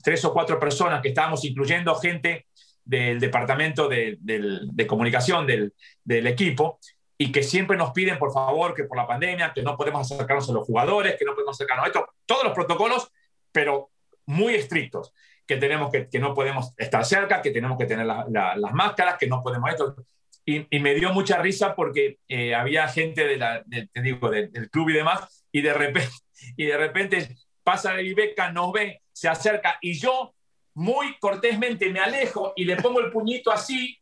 tres 0.02 0.24
o 0.24 0.32
cuatro 0.32 0.58
personas 0.58 1.00
que 1.00 1.08
estábamos 1.08 1.44
incluyendo 1.44 1.94
gente 1.94 2.46
del 2.84 3.20
departamento 3.20 3.88
de, 3.88 4.16
de 4.20 4.86
comunicación 4.86 5.46
del, 5.46 5.74
del, 6.02 6.26
equipo 6.26 6.78
y 7.18 7.30
que 7.30 7.42
siempre 7.42 7.76
nos 7.76 7.92
piden, 7.92 8.18
por 8.18 8.32
favor, 8.32 8.74
que 8.74 8.84
por 8.84 8.96
la 8.96 9.06
pandemia, 9.06 9.52
que 9.52 9.62
no 9.62 9.76
podemos 9.76 10.10
acercarnos 10.10 10.48
a 10.48 10.52
los 10.54 10.66
jugadores, 10.66 11.16
que 11.18 11.24
no 11.26 11.34
podemos 11.34 11.54
acercarnos 11.54 11.84
a 11.84 11.88
esto, 11.88 12.08
todos 12.24 12.44
los 12.44 12.54
protocolos 12.54 13.10
pero 13.52 13.90
muy 14.26 14.54
estrictos, 14.54 15.12
que 15.46 15.56
tenemos 15.56 15.90
que, 15.90 16.08
que 16.08 16.18
no 16.18 16.34
podemos 16.34 16.74
estar 16.76 17.04
cerca, 17.04 17.40
que 17.40 17.50
tenemos 17.50 17.78
que 17.78 17.86
tener 17.86 18.04
las 18.04 18.72
máscaras, 18.72 19.16
que 19.18 19.26
no 19.26 19.42
podemos 19.42 19.70
esto. 19.70 19.96
Y, 20.44 20.66
me 20.78 20.94
dio 20.94 21.12
mucha 21.12 21.38
risa 21.38 21.74
porque 21.74 22.18
eh, 22.28 22.54
había 22.54 22.88
gente 22.88 23.26
de 23.26 23.36
la, 23.36 23.64
te 23.64 24.02
digo, 24.02 24.30
del, 24.30 24.50
club 24.70 24.90
y 24.90 24.94
demás, 24.94 25.46
y 25.50 25.62
de 25.62 25.72
repente, 25.72 26.10
y 26.56 26.66
de 26.66 26.76
repente 26.76 27.36
pasa 27.62 27.98
el 27.98 28.06
Ibeca, 28.06 28.52
nos 28.52 28.72
ve, 28.72 29.02
se 29.12 29.28
acerca, 29.28 29.78
y 29.80 29.98
yo 29.98 30.34
muy 30.74 31.18
cortésmente 31.18 31.90
me 31.90 32.00
alejo 32.00 32.52
y 32.54 32.64
le 32.64 32.76
pongo 32.76 33.00
el 33.00 33.10
puñito 33.10 33.50
así, 33.50 33.98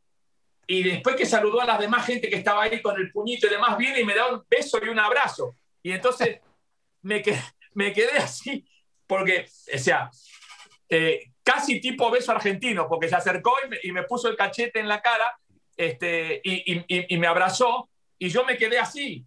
y 0.66 0.82
después 0.82 1.16
que 1.16 1.26
saludó 1.26 1.60
a 1.60 1.66
las 1.66 1.78
demás 1.78 2.04
gente 2.06 2.28
que 2.28 2.36
estaba 2.36 2.64
ahí 2.64 2.82
con 2.82 2.96
el 3.00 3.10
puñito 3.12 3.46
y 3.46 3.50
demás, 3.50 3.78
viene 3.78 4.00
y 4.00 4.04
me 4.04 4.14
da 4.14 4.32
un 4.32 4.42
beso 4.50 4.78
y 4.84 4.88
un 4.88 4.98
abrazo. 4.98 5.54
Y 5.82 5.92
entonces 5.92 6.40
me 7.02 7.22
quedé, 7.22 7.40
me 7.72 7.92
quedé 7.92 8.18
así 8.18 8.66
porque, 9.06 9.46
o 9.74 9.78
sea, 9.78 10.10
eh, 10.88 11.30
casi 11.42 11.80
tipo 11.80 12.10
beso 12.10 12.32
argentino, 12.32 12.88
porque 12.88 13.08
se 13.08 13.16
acercó 13.16 13.54
y 13.82 13.92
me, 13.92 14.02
puso 14.02 14.28
el 14.28 14.36
cachete 14.36 14.80
en 14.80 14.88
la 14.88 15.00
cara 15.00 15.38
este, 15.76 16.40
y, 16.42 17.16
me 17.18 17.26
abrazó 17.26 17.88
y 18.18 18.28
yo 18.28 18.44
me 18.44 18.56
quedé 18.56 18.78
así, 18.78 19.24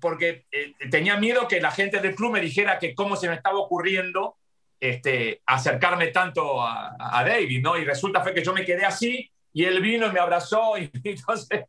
porque 0.00 0.46
eh, 0.50 0.74
tenía 0.90 1.16
miedo 1.16 1.48
que 1.48 1.60
la 1.60 1.70
gente 1.70 2.00
del 2.00 2.14
club 2.14 2.32
me 2.32 2.40
dijera 2.40 2.78
que 2.78 2.94
cómo 2.94 3.16
se 3.16 3.28
me 3.28 3.34
estaba 3.34 3.58
ocurriendo 3.58 4.36
este, 4.80 5.42
acercarme 5.44 6.08
tanto 6.08 6.62
a, 6.62 7.24
David, 7.26 7.60
¿no? 7.62 7.76
Y 7.76 7.84
resulta 7.84 8.22
fue 8.22 8.32
que 8.32 8.44
yo 8.44 8.54
me 8.54 8.64
quedé 8.64 8.84
así 8.84 9.30
y 9.52 9.64
él 9.64 9.80
vino 9.80 10.06
y 10.06 10.12
me 10.12 10.20
abrazó 10.20 10.78
y, 10.78 10.90
entonces 11.04 11.64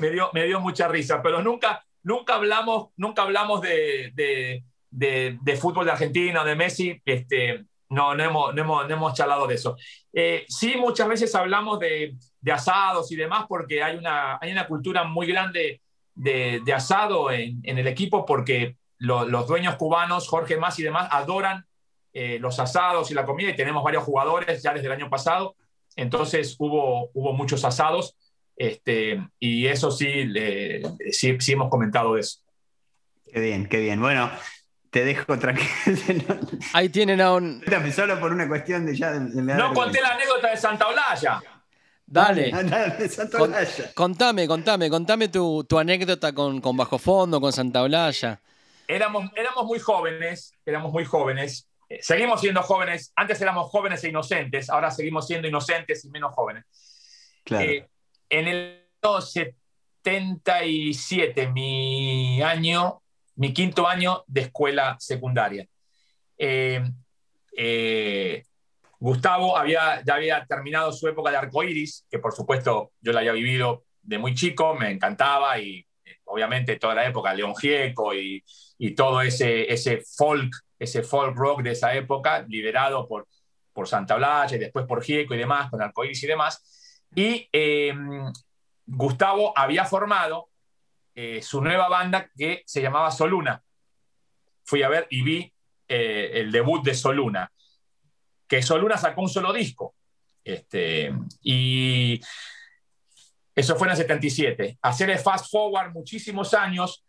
me 0.00 0.10
dio, 0.10 0.30
me 0.32 0.44
dio 0.44 0.60
mucha 0.60 0.88
risa, 0.88 1.22
pero 1.22 1.42
nunca, 1.42 1.84
nunca 2.02 2.34
hablamos, 2.34 2.90
nunca 2.96 3.22
hablamos 3.22 3.60
de 3.60 4.10
de, 4.14 4.64
fútbol 5.60 5.86
de 5.86 5.92
Argentina, 5.92 6.44
de 6.44 6.56
Messi, 6.56 7.00
este, 7.04 7.64
no, 7.88 8.14
no 8.14 8.24
hemos, 8.24 8.54
no 8.54 8.60
hemos, 8.60 8.88
no 8.88 8.94
hemos 8.94 9.14
charlado 9.14 9.46
de 9.46 9.54
eso. 9.54 9.76
Eh, 10.12 10.44
sí, 10.48 10.74
muchas 10.76 11.08
veces 11.08 11.34
hablamos 11.34 11.78
de, 11.78 12.16
de, 12.40 12.52
asados 12.52 13.10
y 13.12 13.16
demás 13.16 13.46
porque 13.48 13.82
hay 13.82 13.96
una, 13.96 14.38
hay 14.40 14.52
una 14.52 14.66
cultura 14.66 15.04
muy 15.04 15.26
grande 15.26 15.80
de, 16.14 16.60
de 16.64 16.72
asado 16.72 17.30
en, 17.30 17.60
en, 17.62 17.78
el 17.78 17.86
equipo 17.86 18.24
porque 18.24 18.76
los 18.98 19.46
dueños 19.46 19.76
cubanos, 19.76 20.26
Jorge 20.26 20.56
Más 20.56 20.78
y 20.78 20.82
demás, 20.82 21.08
adoran 21.12 21.66
eh, 22.12 22.38
los 22.40 22.58
asados 22.58 23.10
y 23.10 23.14
la 23.14 23.26
comida 23.26 23.50
y 23.50 23.56
tenemos 23.56 23.84
varios 23.84 24.02
jugadores 24.04 24.62
ya 24.62 24.72
desde 24.72 24.86
el 24.86 24.92
año 24.92 25.10
pasado. 25.10 25.54
Entonces 25.96 26.56
hubo, 26.58 27.10
hubo 27.12 27.32
muchos 27.34 27.64
asados 27.64 28.16
este, 28.56 29.22
y 29.38 29.66
eso 29.66 29.90
sí, 29.90 30.32
sí, 31.10 31.36
sí 31.38 31.52
hemos 31.52 31.68
comentado 31.68 32.14
de 32.14 32.22
eso. 32.22 32.40
Qué 33.30 33.40
bien, 33.40 33.66
qué 33.66 33.80
bien. 33.80 34.00
Bueno, 34.00 34.30
te 34.96 35.04
dejo 35.04 35.38
tranquilo. 35.38 36.24
Ahí 36.72 36.88
tienen 36.88 37.20
a 37.20 37.34
un. 37.34 37.62
Solo 37.94 38.18
por 38.18 38.32
una 38.32 38.48
cuestión 38.48 38.86
de 38.86 38.96
ya. 38.96 39.10
no 39.10 39.74
conté 39.74 40.00
la 40.00 40.14
anécdota 40.14 40.48
de 40.48 40.56
Santa 40.56 40.88
Olalla. 40.88 41.42
Dale. 42.06 42.50
contame, 43.94 44.48
contame, 44.48 44.88
contame 44.88 45.28
tu, 45.28 45.66
anécdota 45.78 46.32
con, 46.32 46.62
con, 46.62 46.78
Bajo 46.78 46.96
Fondo, 46.96 47.42
con 47.42 47.52
Santa 47.52 47.82
Olalla. 47.82 48.40
Éramos, 48.88 49.30
éramos 49.36 49.66
muy 49.66 49.78
jóvenes, 49.78 50.54
éramos 50.64 50.90
muy 50.90 51.04
jóvenes. 51.04 51.68
Eh, 51.90 51.98
seguimos 52.00 52.40
siendo 52.40 52.62
jóvenes. 52.62 53.12
Antes 53.16 53.38
éramos 53.42 53.68
jóvenes 53.68 54.02
e 54.02 54.08
inocentes, 54.08 54.70
ahora 54.70 54.90
seguimos 54.90 55.26
siendo 55.26 55.46
inocentes 55.46 56.06
y 56.06 56.08
menos 56.08 56.34
jóvenes. 56.34 56.64
Claro. 57.44 57.70
Eh, 57.70 57.86
en 58.30 58.48
el 58.48 58.82
77, 59.02 61.48
mi 61.48 62.40
año, 62.40 63.02
mi 63.36 63.52
quinto 63.52 63.86
año 63.86 64.24
de 64.26 64.42
escuela 64.42 64.96
secundaria. 64.98 65.66
Eh, 66.38 66.82
eh, 67.56 68.42
Gustavo 68.98 69.56
había, 69.56 70.02
ya 70.04 70.14
había 70.14 70.44
terminado 70.46 70.90
su 70.92 71.06
época 71.06 71.30
de 71.30 71.36
arcoíris, 71.36 72.06
que 72.10 72.18
por 72.18 72.32
supuesto 72.34 72.92
yo 73.00 73.12
la 73.12 73.20
había 73.20 73.32
vivido 73.32 73.84
de 74.02 74.18
muy 74.18 74.34
chico, 74.34 74.74
me 74.74 74.90
encantaba 74.90 75.58
y 75.58 75.86
eh, 76.04 76.16
obviamente 76.24 76.76
toda 76.76 76.94
la 76.94 77.06
época, 77.06 77.34
León 77.34 77.54
Gieco 77.54 78.14
y, 78.14 78.42
todo 78.94 79.20
ese, 79.20 79.72
ese 79.72 80.02
folk, 80.16 80.52
ese 80.78 81.02
folk 81.02 81.36
rock 81.36 81.62
de 81.62 81.72
esa 81.72 81.94
época, 81.94 82.44
liderado 82.48 83.06
por, 83.06 83.26
por 83.72 83.88
Santa 83.88 84.16
Blaya 84.16 84.56
y 84.56 84.60
después 84.60 84.86
por 84.86 85.02
Gieco 85.02 85.34
y 85.34 85.38
demás, 85.38 85.70
con 85.70 85.82
arcoíris 85.82 86.22
y 86.22 86.26
demás. 86.26 87.04
Y 87.14 87.48
Gustavo 88.86 89.52
había 89.56 89.84
formado 89.84 90.48
eh, 91.18 91.40
su 91.40 91.62
nueva 91.62 91.88
banda 91.88 92.30
que 92.36 92.62
se 92.66 92.82
llamaba 92.82 93.10
Soluna. 93.10 93.62
Fui 94.64 94.82
a 94.82 94.90
ver 94.90 95.06
y 95.08 95.22
vi 95.22 95.52
eh, 95.88 96.30
el 96.34 96.52
debut 96.52 96.84
de 96.84 96.94
Soluna, 96.94 97.50
que 98.46 98.60
Soluna 98.60 98.98
sacó 98.98 99.22
un 99.22 99.30
solo 99.30 99.50
disco. 99.54 99.94
Este, 100.44 101.10
y 101.40 102.20
eso 103.54 103.76
fue 103.76 103.86
en 103.86 103.92
el 103.92 103.96
77. 103.96 104.78
Hacer 104.82 105.08
el 105.08 105.18
fast 105.18 105.50
forward 105.50 105.92
muchísimos 105.92 106.52
años, 106.52 107.02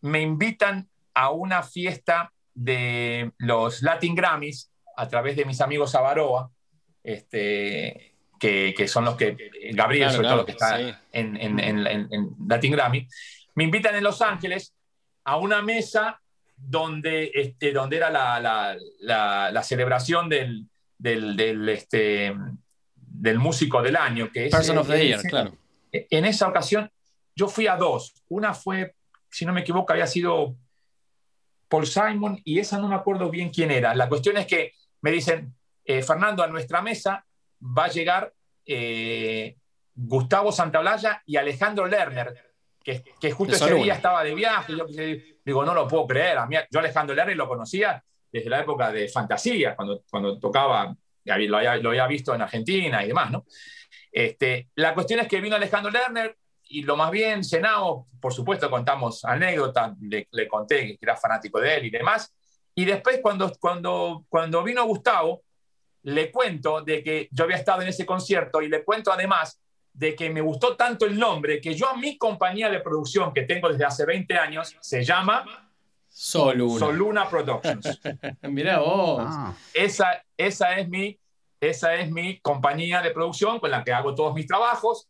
me 0.00 0.22
invitan 0.22 0.88
a 1.12 1.28
una 1.30 1.62
fiesta 1.62 2.32
de 2.54 3.30
los 3.36 3.82
Latin 3.82 4.14
Grammys 4.14 4.72
a 4.96 5.06
través 5.06 5.36
de 5.36 5.44
mis 5.44 5.60
amigos 5.60 5.94
Avaroa, 5.94 6.50
este, 7.02 8.14
que, 8.38 8.88
son 8.88 9.04
los 9.04 9.16
que, 9.16 9.36
Gabriel, 9.72 10.10
sobre 10.12 10.28
todo, 10.28 10.46
que 10.46 10.52
está 10.52 11.02
en, 11.12 11.36
en, 11.36 12.34
Latin 12.48 12.72
Grammy 12.72 13.06
me 13.54 13.64
invitan 13.64 13.94
en 13.94 14.04
Los 14.04 14.22
Ángeles 14.22 14.74
a 15.24 15.36
una 15.36 15.62
mesa 15.62 16.20
donde, 16.56 17.30
este, 17.34 17.72
donde 17.72 17.96
era 17.96 18.10
la, 18.10 18.76
la, 19.00 19.62
celebración 19.62 20.28
del, 20.28 20.66
del, 20.98 21.68
este, 21.68 22.34
del 22.94 23.38
músico 23.38 23.82
del 23.82 23.96
año. 23.96 24.30
Que 24.30 24.46
es, 24.46 24.52
Person 24.54 24.78
of 24.78 24.88
the 24.88 25.06
Year, 25.06 25.22
claro. 25.22 25.56
En 25.92 26.24
esa 26.24 26.48
ocasión 26.48 26.90
yo 27.34 27.48
fui 27.48 27.66
a 27.66 27.76
dos. 27.76 28.14
Una 28.28 28.54
fue, 28.54 28.94
si 29.30 29.44
no 29.44 29.52
me 29.52 29.62
equivoco, 29.62 29.92
había 29.92 30.06
sido 30.06 30.56
Paul 31.68 31.86
Simon 31.86 32.40
y 32.44 32.58
esa 32.58 32.78
no 32.78 32.88
me 32.88 32.94
acuerdo 32.94 33.30
bien 33.30 33.50
quién 33.50 33.70
era. 33.70 33.94
La 33.94 34.08
cuestión 34.08 34.36
es 34.36 34.46
que 34.46 34.74
me 35.00 35.10
dicen, 35.10 35.54
eh, 35.84 36.02
Fernando, 36.02 36.42
a 36.42 36.48
nuestra 36.48 36.82
mesa 36.82 37.24
va 37.62 37.86
a 37.86 37.90
llegar 37.90 38.32
eh, 38.66 39.56
Gustavo 39.94 40.52
Santaolalla 40.52 41.22
y 41.26 41.36
Alejandro 41.36 41.86
Lerner 41.86 42.49
que, 42.82 43.30
justo 43.30 43.54
ese 43.54 43.74
día 43.74 43.94
estaba 43.94 44.24
de 44.24 44.34
viaje. 44.34 44.74
Yo 44.76 44.86
digo, 45.44 45.64
no 45.64 45.74
lo 45.74 45.86
puedo 45.86 46.06
creer. 46.06 46.38
A 46.38 46.46
mí, 46.46 46.56
yo 46.70 46.80
Alejandro 46.80 47.14
Lerner 47.14 47.36
lo 47.36 47.48
conocía 47.48 48.02
desde 48.32 48.48
la 48.48 48.60
época 48.60 48.92
de 48.92 49.08
Fantasía, 49.08 49.74
cuando, 49.74 50.02
cuando 50.08 50.38
tocaba, 50.38 50.94
lo 51.24 51.56
había, 51.56 51.76
lo 51.76 51.90
había 51.90 52.06
visto 52.06 52.34
en 52.34 52.42
Argentina 52.42 53.02
y 53.04 53.08
demás, 53.08 53.30
¿no? 53.30 53.44
Este, 54.12 54.68
la 54.76 54.94
cuestión 54.94 55.20
es 55.20 55.28
que 55.28 55.40
vino 55.40 55.56
Alejandro 55.56 55.90
Lerner 55.90 56.36
y 56.64 56.82
lo 56.82 56.96
más 56.96 57.10
bien 57.10 57.44
cenamos, 57.44 58.06
por 58.20 58.32
supuesto 58.32 58.70
contamos 58.70 59.24
anécdotas, 59.24 59.92
le, 60.00 60.28
le, 60.30 60.48
conté 60.48 60.96
que 60.96 60.98
era 61.00 61.16
fanático 61.16 61.60
de 61.60 61.76
él 61.76 61.86
y 61.86 61.90
demás. 61.90 62.32
Y 62.74 62.84
después 62.84 63.18
cuando, 63.20 63.52
cuando, 63.58 64.24
cuando 64.28 64.62
vino 64.62 64.84
Gustavo, 64.84 65.42
le 66.02 66.30
cuento 66.30 66.82
de 66.82 67.02
que 67.02 67.28
yo 67.30 67.44
había 67.44 67.56
estado 67.56 67.82
en 67.82 67.88
ese 67.88 68.06
concierto 68.06 68.62
y 68.62 68.68
le 68.68 68.84
cuento 68.84 69.12
además 69.12 69.60
de 70.00 70.16
que 70.16 70.30
me 70.30 70.40
gustó 70.40 70.76
tanto 70.76 71.04
el 71.04 71.18
nombre 71.18 71.60
que 71.60 71.74
yo 71.74 71.86
a 71.86 71.94
mi 71.94 72.16
compañía 72.16 72.70
de 72.70 72.80
producción 72.80 73.34
que 73.34 73.42
tengo 73.42 73.68
desde 73.68 73.84
hace 73.84 74.06
20 74.06 74.34
años 74.38 74.74
se 74.80 75.04
llama 75.04 75.44
Soluna, 76.08 76.78
Soluna 76.78 77.28
Productions. 77.28 78.00
Mira 78.42 78.78
vos. 78.78 79.22
Ah. 79.22 79.52
Esa, 79.74 80.24
esa, 80.38 80.78
es 80.78 80.88
mi, 80.88 81.20
esa 81.60 81.94
es 81.96 82.10
mi 82.10 82.40
compañía 82.40 83.02
de 83.02 83.10
producción 83.10 83.60
con 83.60 83.70
la 83.70 83.84
que 83.84 83.92
hago 83.92 84.14
todos 84.14 84.34
mis 84.34 84.46
trabajos 84.46 85.06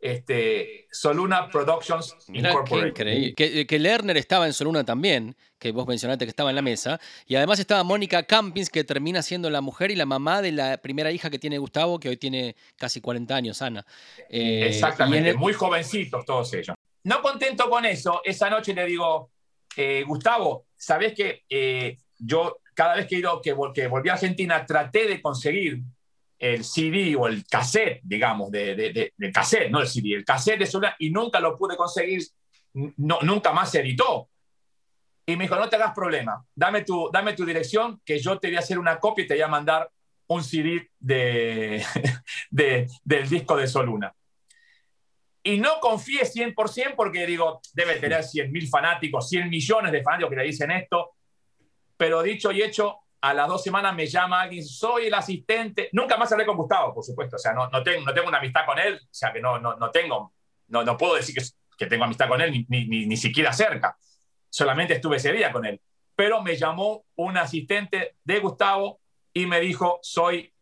este, 0.00 0.86
Soluna 0.90 1.48
Productions 1.48 2.16
Incorporated. 2.28 3.34
Que, 3.34 3.66
que, 3.66 3.78
Lerner 3.78 4.16
estaba 4.16 4.46
en 4.46 4.52
Soluna 4.52 4.84
también, 4.84 5.36
que 5.58 5.72
vos 5.72 5.86
mencionaste 5.86 6.24
que 6.24 6.30
estaba 6.30 6.50
en 6.50 6.56
la 6.56 6.62
mesa. 6.62 7.00
Y 7.26 7.36
además 7.36 7.58
estaba 7.58 7.82
Mónica 7.82 8.22
Campins, 8.24 8.70
que 8.70 8.84
termina 8.84 9.22
siendo 9.22 9.50
la 9.50 9.60
mujer 9.60 9.90
y 9.90 9.96
la 9.96 10.06
mamá 10.06 10.42
de 10.42 10.52
la 10.52 10.78
primera 10.78 11.10
hija 11.10 11.30
que 11.30 11.38
tiene 11.38 11.58
Gustavo, 11.58 11.98
que 11.98 12.08
hoy 12.08 12.16
tiene 12.16 12.56
casi 12.76 13.00
40 13.00 13.34
años, 13.34 13.62
Ana. 13.62 13.84
Eh, 14.28 14.66
Exactamente, 14.68 15.34
muy 15.34 15.52
jovencitos 15.52 16.24
todos 16.24 16.52
ellos. 16.54 16.76
No 17.04 17.22
contento 17.22 17.70
con 17.70 17.84
eso, 17.84 18.20
esa 18.24 18.50
noche 18.50 18.74
le 18.74 18.84
digo, 18.86 19.30
eh, 19.76 20.02
Gustavo, 20.06 20.66
¿sabés 20.76 21.14
que 21.14 21.44
eh, 21.48 21.98
yo 22.18 22.58
cada 22.74 22.96
vez 22.96 23.06
que, 23.06 23.16
he 23.16 23.18
ido, 23.20 23.40
que, 23.40 23.54
que 23.74 23.86
volví 23.86 24.08
a 24.08 24.14
Argentina 24.14 24.66
traté 24.66 25.06
de 25.06 25.22
conseguir 25.22 25.80
el 26.38 26.64
CD 26.64 27.16
o 27.16 27.26
el 27.26 27.46
cassette, 27.46 28.00
digamos, 28.02 28.50
de, 28.50 28.74
de, 28.74 29.12
del 29.16 29.32
cassette, 29.32 29.70
no 29.70 29.80
el 29.80 29.88
CD, 29.88 30.14
el 30.14 30.24
cassette 30.24 30.58
de 30.58 30.66
Soluna, 30.66 30.94
y 30.98 31.10
nunca 31.10 31.40
lo 31.40 31.56
pude 31.56 31.76
conseguir, 31.76 32.22
no, 32.74 33.18
nunca 33.22 33.52
más 33.52 33.70
se 33.70 33.80
editó. 33.80 34.28
Y 35.24 35.36
me 35.36 35.44
dijo, 35.44 35.56
no 35.56 35.68
te 35.68 35.76
hagas 35.76 35.92
problema, 35.92 36.44
dame 36.54 36.82
tu, 36.82 37.10
dame 37.12 37.32
tu 37.32 37.44
dirección, 37.44 38.00
que 38.04 38.18
yo 38.18 38.38
te 38.38 38.48
voy 38.48 38.56
a 38.56 38.60
hacer 38.60 38.78
una 38.78 39.00
copia 39.00 39.24
y 39.24 39.26
te 39.26 39.34
voy 39.34 39.42
a 39.42 39.48
mandar 39.48 39.90
un 40.28 40.44
CD 40.44 40.90
de, 40.98 41.82
del 43.04 43.28
disco 43.28 43.56
de 43.56 43.66
Soluna. 43.66 44.14
Y 45.42 45.58
no 45.58 45.78
confíe 45.80 46.22
100% 46.22 46.94
porque 46.96 47.24
digo, 47.26 47.60
debe 47.72 47.96
tener 47.96 48.22
100.000 48.22 48.68
fanáticos, 48.68 49.28
100 49.28 49.48
millones 49.48 49.92
de 49.92 50.02
fanáticos 50.02 50.30
que 50.30 50.36
le 50.36 50.44
dicen 50.44 50.70
esto, 50.72 51.12
pero 51.96 52.22
dicho 52.22 52.50
y 52.50 52.62
hecho, 52.62 53.05
a 53.28 53.34
las 53.34 53.48
dos 53.48 53.62
semanas 53.62 53.94
me 53.94 54.06
llama 54.06 54.42
alguien, 54.42 54.64
soy 54.64 55.06
el 55.06 55.14
asistente. 55.14 55.88
Nunca 55.92 56.16
más 56.16 56.30
hablé 56.30 56.46
con 56.46 56.56
Gustavo, 56.56 56.94
por 56.94 57.04
supuesto. 57.04 57.36
O 57.36 57.38
sea, 57.38 57.52
no, 57.52 57.68
no, 57.68 57.82
tengo, 57.82 58.04
no 58.04 58.14
tengo 58.14 58.28
una 58.28 58.38
amistad 58.38 58.64
con 58.64 58.78
él, 58.78 58.94
o 59.02 59.08
sea, 59.10 59.32
que 59.32 59.40
no, 59.40 59.58
no, 59.58 59.74
no 59.76 59.90
tengo, 59.90 60.32
no, 60.68 60.84
no 60.84 60.96
puedo 60.96 61.16
decir 61.16 61.34
que, 61.34 61.44
que 61.76 61.86
tengo 61.86 62.04
amistad 62.04 62.28
con 62.28 62.40
él, 62.40 62.52
ni, 62.52 62.86
ni, 62.86 63.06
ni, 63.06 63.16
siquiera 63.16 63.52
cerca. 63.52 63.96
Solamente 64.48 64.94
estuve 64.94 65.16
ese 65.16 65.32
día 65.32 65.50
con 65.50 65.66
él. 65.66 65.80
Pero 66.14 66.40
me 66.40 66.56
llamó 66.56 67.04
un 67.16 67.36
asistente 67.36 68.16
de 68.22 68.38
Gustavo 68.38 69.00
y 69.32 69.46
me 69.46 69.60
dijo, 69.60 69.98
soy 70.02 70.52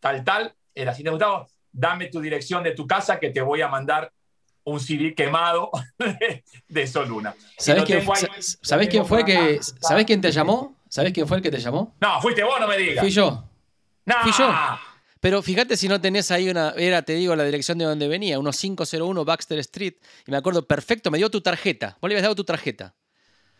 tal, 0.00 0.24
tal, 0.24 0.56
el 0.74 0.88
asistente 0.88 1.10
de 1.10 1.16
Gustavo, 1.16 1.48
dame 1.70 2.08
tu 2.08 2.20
dirección 2.20 2.64
de 2.64 2.72
tu 2.72 2.88
casa 2.88 3.20
que 3.20 3.30
te 3.30 3.40
voy 3.40 3.62
a 3.62 3.68
mandar 3.68 4.12
un 4.64 4.80
CD 4.80 5.14
quemado 5.14 5.70
de, 6.68 6.86
Soluna. 6.86 7.34
¿Sabes, 7.56 7.84
quién, 7.84 8.04
¿sabes 8.62 8.88
quién 8.88 9.06
fue 9.06 9.24
que, 9.24 9.60
¿sabes 9.62 10.04
quién 10.04 10.20
te 10.20 10.32
llamó? 10.32 10.74
¿Sabes 10.94 11.12
quién 11.12 11.26
fue 11.26 11.38
el 11.38 11.42
que 11.42 11.50
te 11.50 11.58
llamó? 11.58 11.96
No, 12.00 12.20
fuiste 12.20 12.44
vos, 12.44 12.60
no 12.60 12.68
me 12.68 12.78
digas. 12.78 13.00
Fui 13.00 13.10
yo. 13.10 13.42
No. 14.06 14.14
Fui 14.22 14.30
yo. 14.30 14.48
Pero 15.18 15.42
fíjate 15.42 15.76
si 15.76 15.88
no 15.88 16.00
tenés 16.00 16.30
ahí 16.30 16.48
una, 16.48 16.72
era, 16.76 17.02
te 17.02 17.14
digo, 17.14 17.34
la 17.34 17.42
dirección 17.42 17.78
de 17.78 17.84
donde 17.84 18.06
venía, 18.06 18.38
1501 18.38 19.24
Baxter 19.24 19.58
Street, 19.58 19.94
y 20.24 20.30
me 20.30 20.36
acuerdo 20.36 20.68
perfecto, 20.68 21.10
me 21.10 21.18
dio 21.18 21.28
tu 21.32 21.40
tarjeta. 21.40 21.98
Vos 22.00 22.08
le 22.08 22.14
habías 22.14 22.22
dado 22.22 22.36
tu 22.36 22.44
tarjeta. 22.44 22.94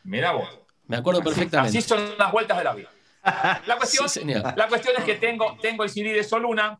Mira 0.05 0.31
vos. 0.31 0.49
Me 0.87 0.97
acuerdo 0.97 1.25
perfectamente. 1.25 1.77
Así 1.77 1.89
son 1.89 2.17
las 2.17 2.31
vueltas 2.31 2.57
de 2.57 2.63
la 2.63 2.73
vida. 2.73 2.91
La 3.67 3.79
cuestión, 3.79 4.07
la 4.55 4.69
cuestión 4.69 4.95
es 4.99 5.03
que 5.03 5.15
tengo, 5.17 5.57
tengo 5.61 5.83
el 5.83 5.91
CD 5.91 6.13
de 6.13 6.23
Soluna, 6.23 6.79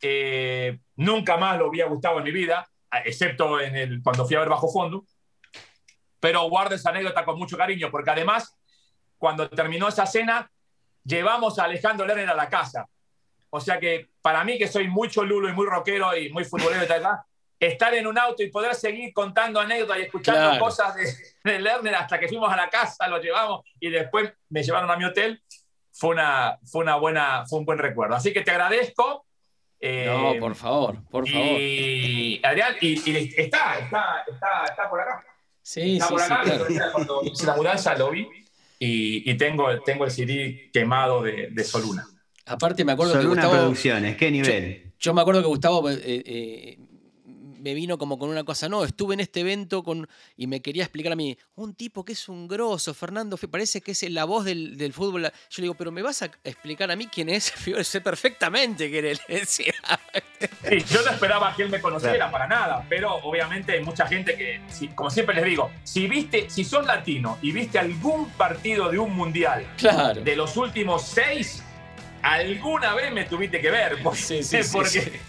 eh, 0.00 0.78
nunca 0.96 1.36
más 1.36 1.58
lo 1.58 1.66
había 1.66 1.86
gustado 1.86 2.18
en 2.18 2.24
mi 2.24 2.30
vida, 2.30 2.66
excepto 3.04 3.60
en 3.60 3.76
el, 3.76 4.02
cuando 4.02 4.24
fui 4.24 4.36
a 4.36 4.38
ver 4.38 4.48
Bajo 4.48 4.72
Fondo, 4.72 5.04
pero 6.20 6.48
guardo 6.48 6.76
esa 6.76 6.88
anécdota 6.88 7.24
con 7.24 7.38
mucho 7.38 7.58
cariño, 7.58 7.90
porque 7.90 8.10
además 8.12 8.56
cuando 9.24 9.48
terminó 9.48 9.88
esa 9.88 10.04
cena, 10.04 10.50
llevamos 11.02 11.58
a 11.58 11.64
Alejandro 11.64 12.04
Lerner 12.04 12.28
a 12.28 12.34
la 12.34 12.50
casa. 12.50 12.86
O 13.48 13.58
sea 13.58 13.80
que 13.80 14.10
para 14.20 14.44
mí, 14.44 14.58
que 14.58 14.68
soy 14.68 14.86
muy 14.86 15.08
cholulo 15.08 15.48
y 15.48 15.54
muy 15.54 15.64
rockero 15.64 16.14
y 16.14 16.30
muy 16.30 16.44
futbolero 16.44 16.84
y 16.84 16.86
tal, 16.86 17.20
estar 17.58 17.94
en 17.94 18.06
un 18.06 18.18
auto 18.18 18.42
y 18.42 18.50
poder 18.50 18.74
seguir 18.74 19.14
contando 19.14 19.58
anécdotas 19.60 19.96
y 19.96 20.02
escuchando 20.02 20.58
cosas 20.58 20.94
de, 21.42 21.58
Lerner 21.58 21.94
hasta 21.94 22.20
que 22.20 22.28
fuimos 22.28 22.52
a 22.52 22.56
la 22.56 22.68
casa, 22.68 23.08
lo 23.08 23.18
llevamos 23.18 23.62
y 23.80 23.88
después 23.88 24.30
me 24.50 24.62
llevaron 24.62 24.90
a 24.90 24.96
mi 24.98 25.06
hotel, 25.06 25.42
fue, 25.90 26.10
una, 26.10 26.58
fue, 26.62 26.82
una 26.82 26.96
buena, 26.96 27.46
fue 27.46 27.60
un 27.60 27.64
buen 27.64 27.78
recuerdo. 27.78 28.16
Así 28.16 28.30
que 28.30 28.42
te 28.42 28.50
agradezco. 28.50 29.24
Eh, 29.80 30.04
no, 30.06 30.38
por 30.38 30.54
favor, 30.54 31.02
por 31.08 31.26
favor. 31.26 31.46
Y 31.46 32.42
Adrián, 32.44 32.76
y, 32.78 32.92
está, 33.40 33.78
está, 33.78 34.22
está, 34.30 34.64
está, 34.68 34.90
por 34.90 35.00
acá. 35.00 35.24
Sí, 35.62 35.94
está 35.96 36.08
sí, 36.08 36.12
por 36.12 36.22
acá. 36.22 36.44
Sí, 36.68 36.78
Cuando 36.92 37.22
hice 37.24 37.46
la 37.46 37.56
mudanza 37.56 37.96
lo 37.96 38.10
vi 38.10 38.43
y, 38.84 39.34
tengo, 39.36 39.66
tengo 39.80 40.04
el 40.04 40.10
CD 40.10 40.70
quemado 40.72 41.22
de, 41.22 41.64
Soluna. 41.64 42.06
Aparte 42.46 42.84
me 42.84 42.92
acuerdo 42.92 43.18
que 43.18 43.26
Gustavo... 43.26 43.52
Producciones, 43.52 44.16
¿qué 44.16 44.30
nivel? 44.30 44.92
Yo, 44.98 45.14
me 45.14 45.20
acuerdo 45.20 45.40
que 45.42 45.48
Gustavo 45.48 45.90
eh, 45.90 45.98
eh, 46.04 46.78
me 47.64 47.72
vino 47.72 47.96
como 47.96 48.18
con 48.18 48.28
una 48.28 48.44
cosa, 48.44 48.68
no, 48.68 48.84
estuve 48.84 49.14
en 49.14 49.20
este 49.20 49.40
evento 49.40 49.82
con, 49.82 50.06
y 50.36 50.46
me 50.46 50.60
quería 50.60 50.82
explicar 50.82 51.12
a 51.14 51.16
mí, 51.16 51.38
un 51.54 51.74
tipo 51.74 52.04
que 52.04 52.12
es 52.12 52.28
un 52.28 52.46
grosso, 52.46 52.92
Fernando, 52.92 53.38
parece 53.54 53.80
que 53.80 53.92
es 53.92 54.10
la 54.10 54.26
voz 54.26 54.44
del, 54.44 54.76
del 54.76 54.92
fútbol. 54.92 55.22
Yo 55.22 55.30
le 55.58 55.62
digo, 55.62 55.74
pero 55.74 55.90
¿me 55.90 56.02
vas 56.02 56.20
a 56.22 56.30
explicar 56.44 56.90
a 56.90 56.96
mí 56.96 57.06
quién 57.06 57.30
es? 57.30 57.54
Yo 57.64 57.82
sé 57.82 58.02
perfectamente 58.02 58.90
quién 58.90 59.06
él 59.06 59.20
decía. 59.28 59.72
Sí, 60.68 60.84
yo 60.90 61.02
no 61.02 61.10
esperaba 61.12 61.54
que 61.56 61.62
él 61.62 61.70
me 61.70 61.80
conociera 61.80 62.30
para 62.30 62.46
nada, 62.46 62.84
pero 62.88 63.14
obviamente 63.22 63.72
hay 63.72 63.82
mucha 63.82 64.06
gente 64.06 64.36
que, 64.36 64.60
como 64.94 65.08
siempre 65.08 65.34
les 65.36 65.44
digo, 65.44 65.70
si 65.84 66.06
viste, 66.06 66.50
si 66.50 66.64
sos 66.64 66.84
latino 66.84 67.38
y 67.40 67.52
viste 67.52 67.78
algún 67.78 68.28
partido 68.30 68.90
de 68.90 68.98
un 68.98 69.14
mundial 69.14 69.66
de 70.22 70.36
los 70.36 70.56
últimos 70.58 71.06
seis, 71.06 71.62
alguna 72.20 72.94
vez 72.94 73.12
me 73.12 73.24
tuviste 73.24 73.60
que 73.60 73.70
ver. 73.70 73.98
sí, 74.14 74.42
sí, 74.42 74.58
porque 74.72 75.20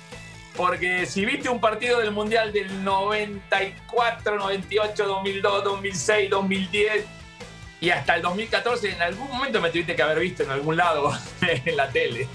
porque 0.56 1.06
si 1.06 1.26
viste 1.26 1.50
un 1.50 1.60
partido 1.60 2.00
del 2.00 2.12
Mundial 2.12 2.54
del 2.54 2.84
94, 2.84 4.38
98, 4.38 5.06
2002, 5.06 5.64
2006, 5.64 6.30
2010 6.30 7.06
y 7.82 7.90
hasta 7.90 8.16
el 8.16 8.22
2014, 8.22 8.92
en 8.92 9.02
algún 9.02 9.28
momento 9.28 9.60
me 9.62 9.70
tuviste 9.70 9.96
que 9.96 10.02
haber 10.02 10.20
visto 10.20 10.44
en 10.44 10.52
algún 10.52 10.78
lado 10.78 11.12
en 11.42 11.76
la 11.76 11.90
tele. 11.90 12.28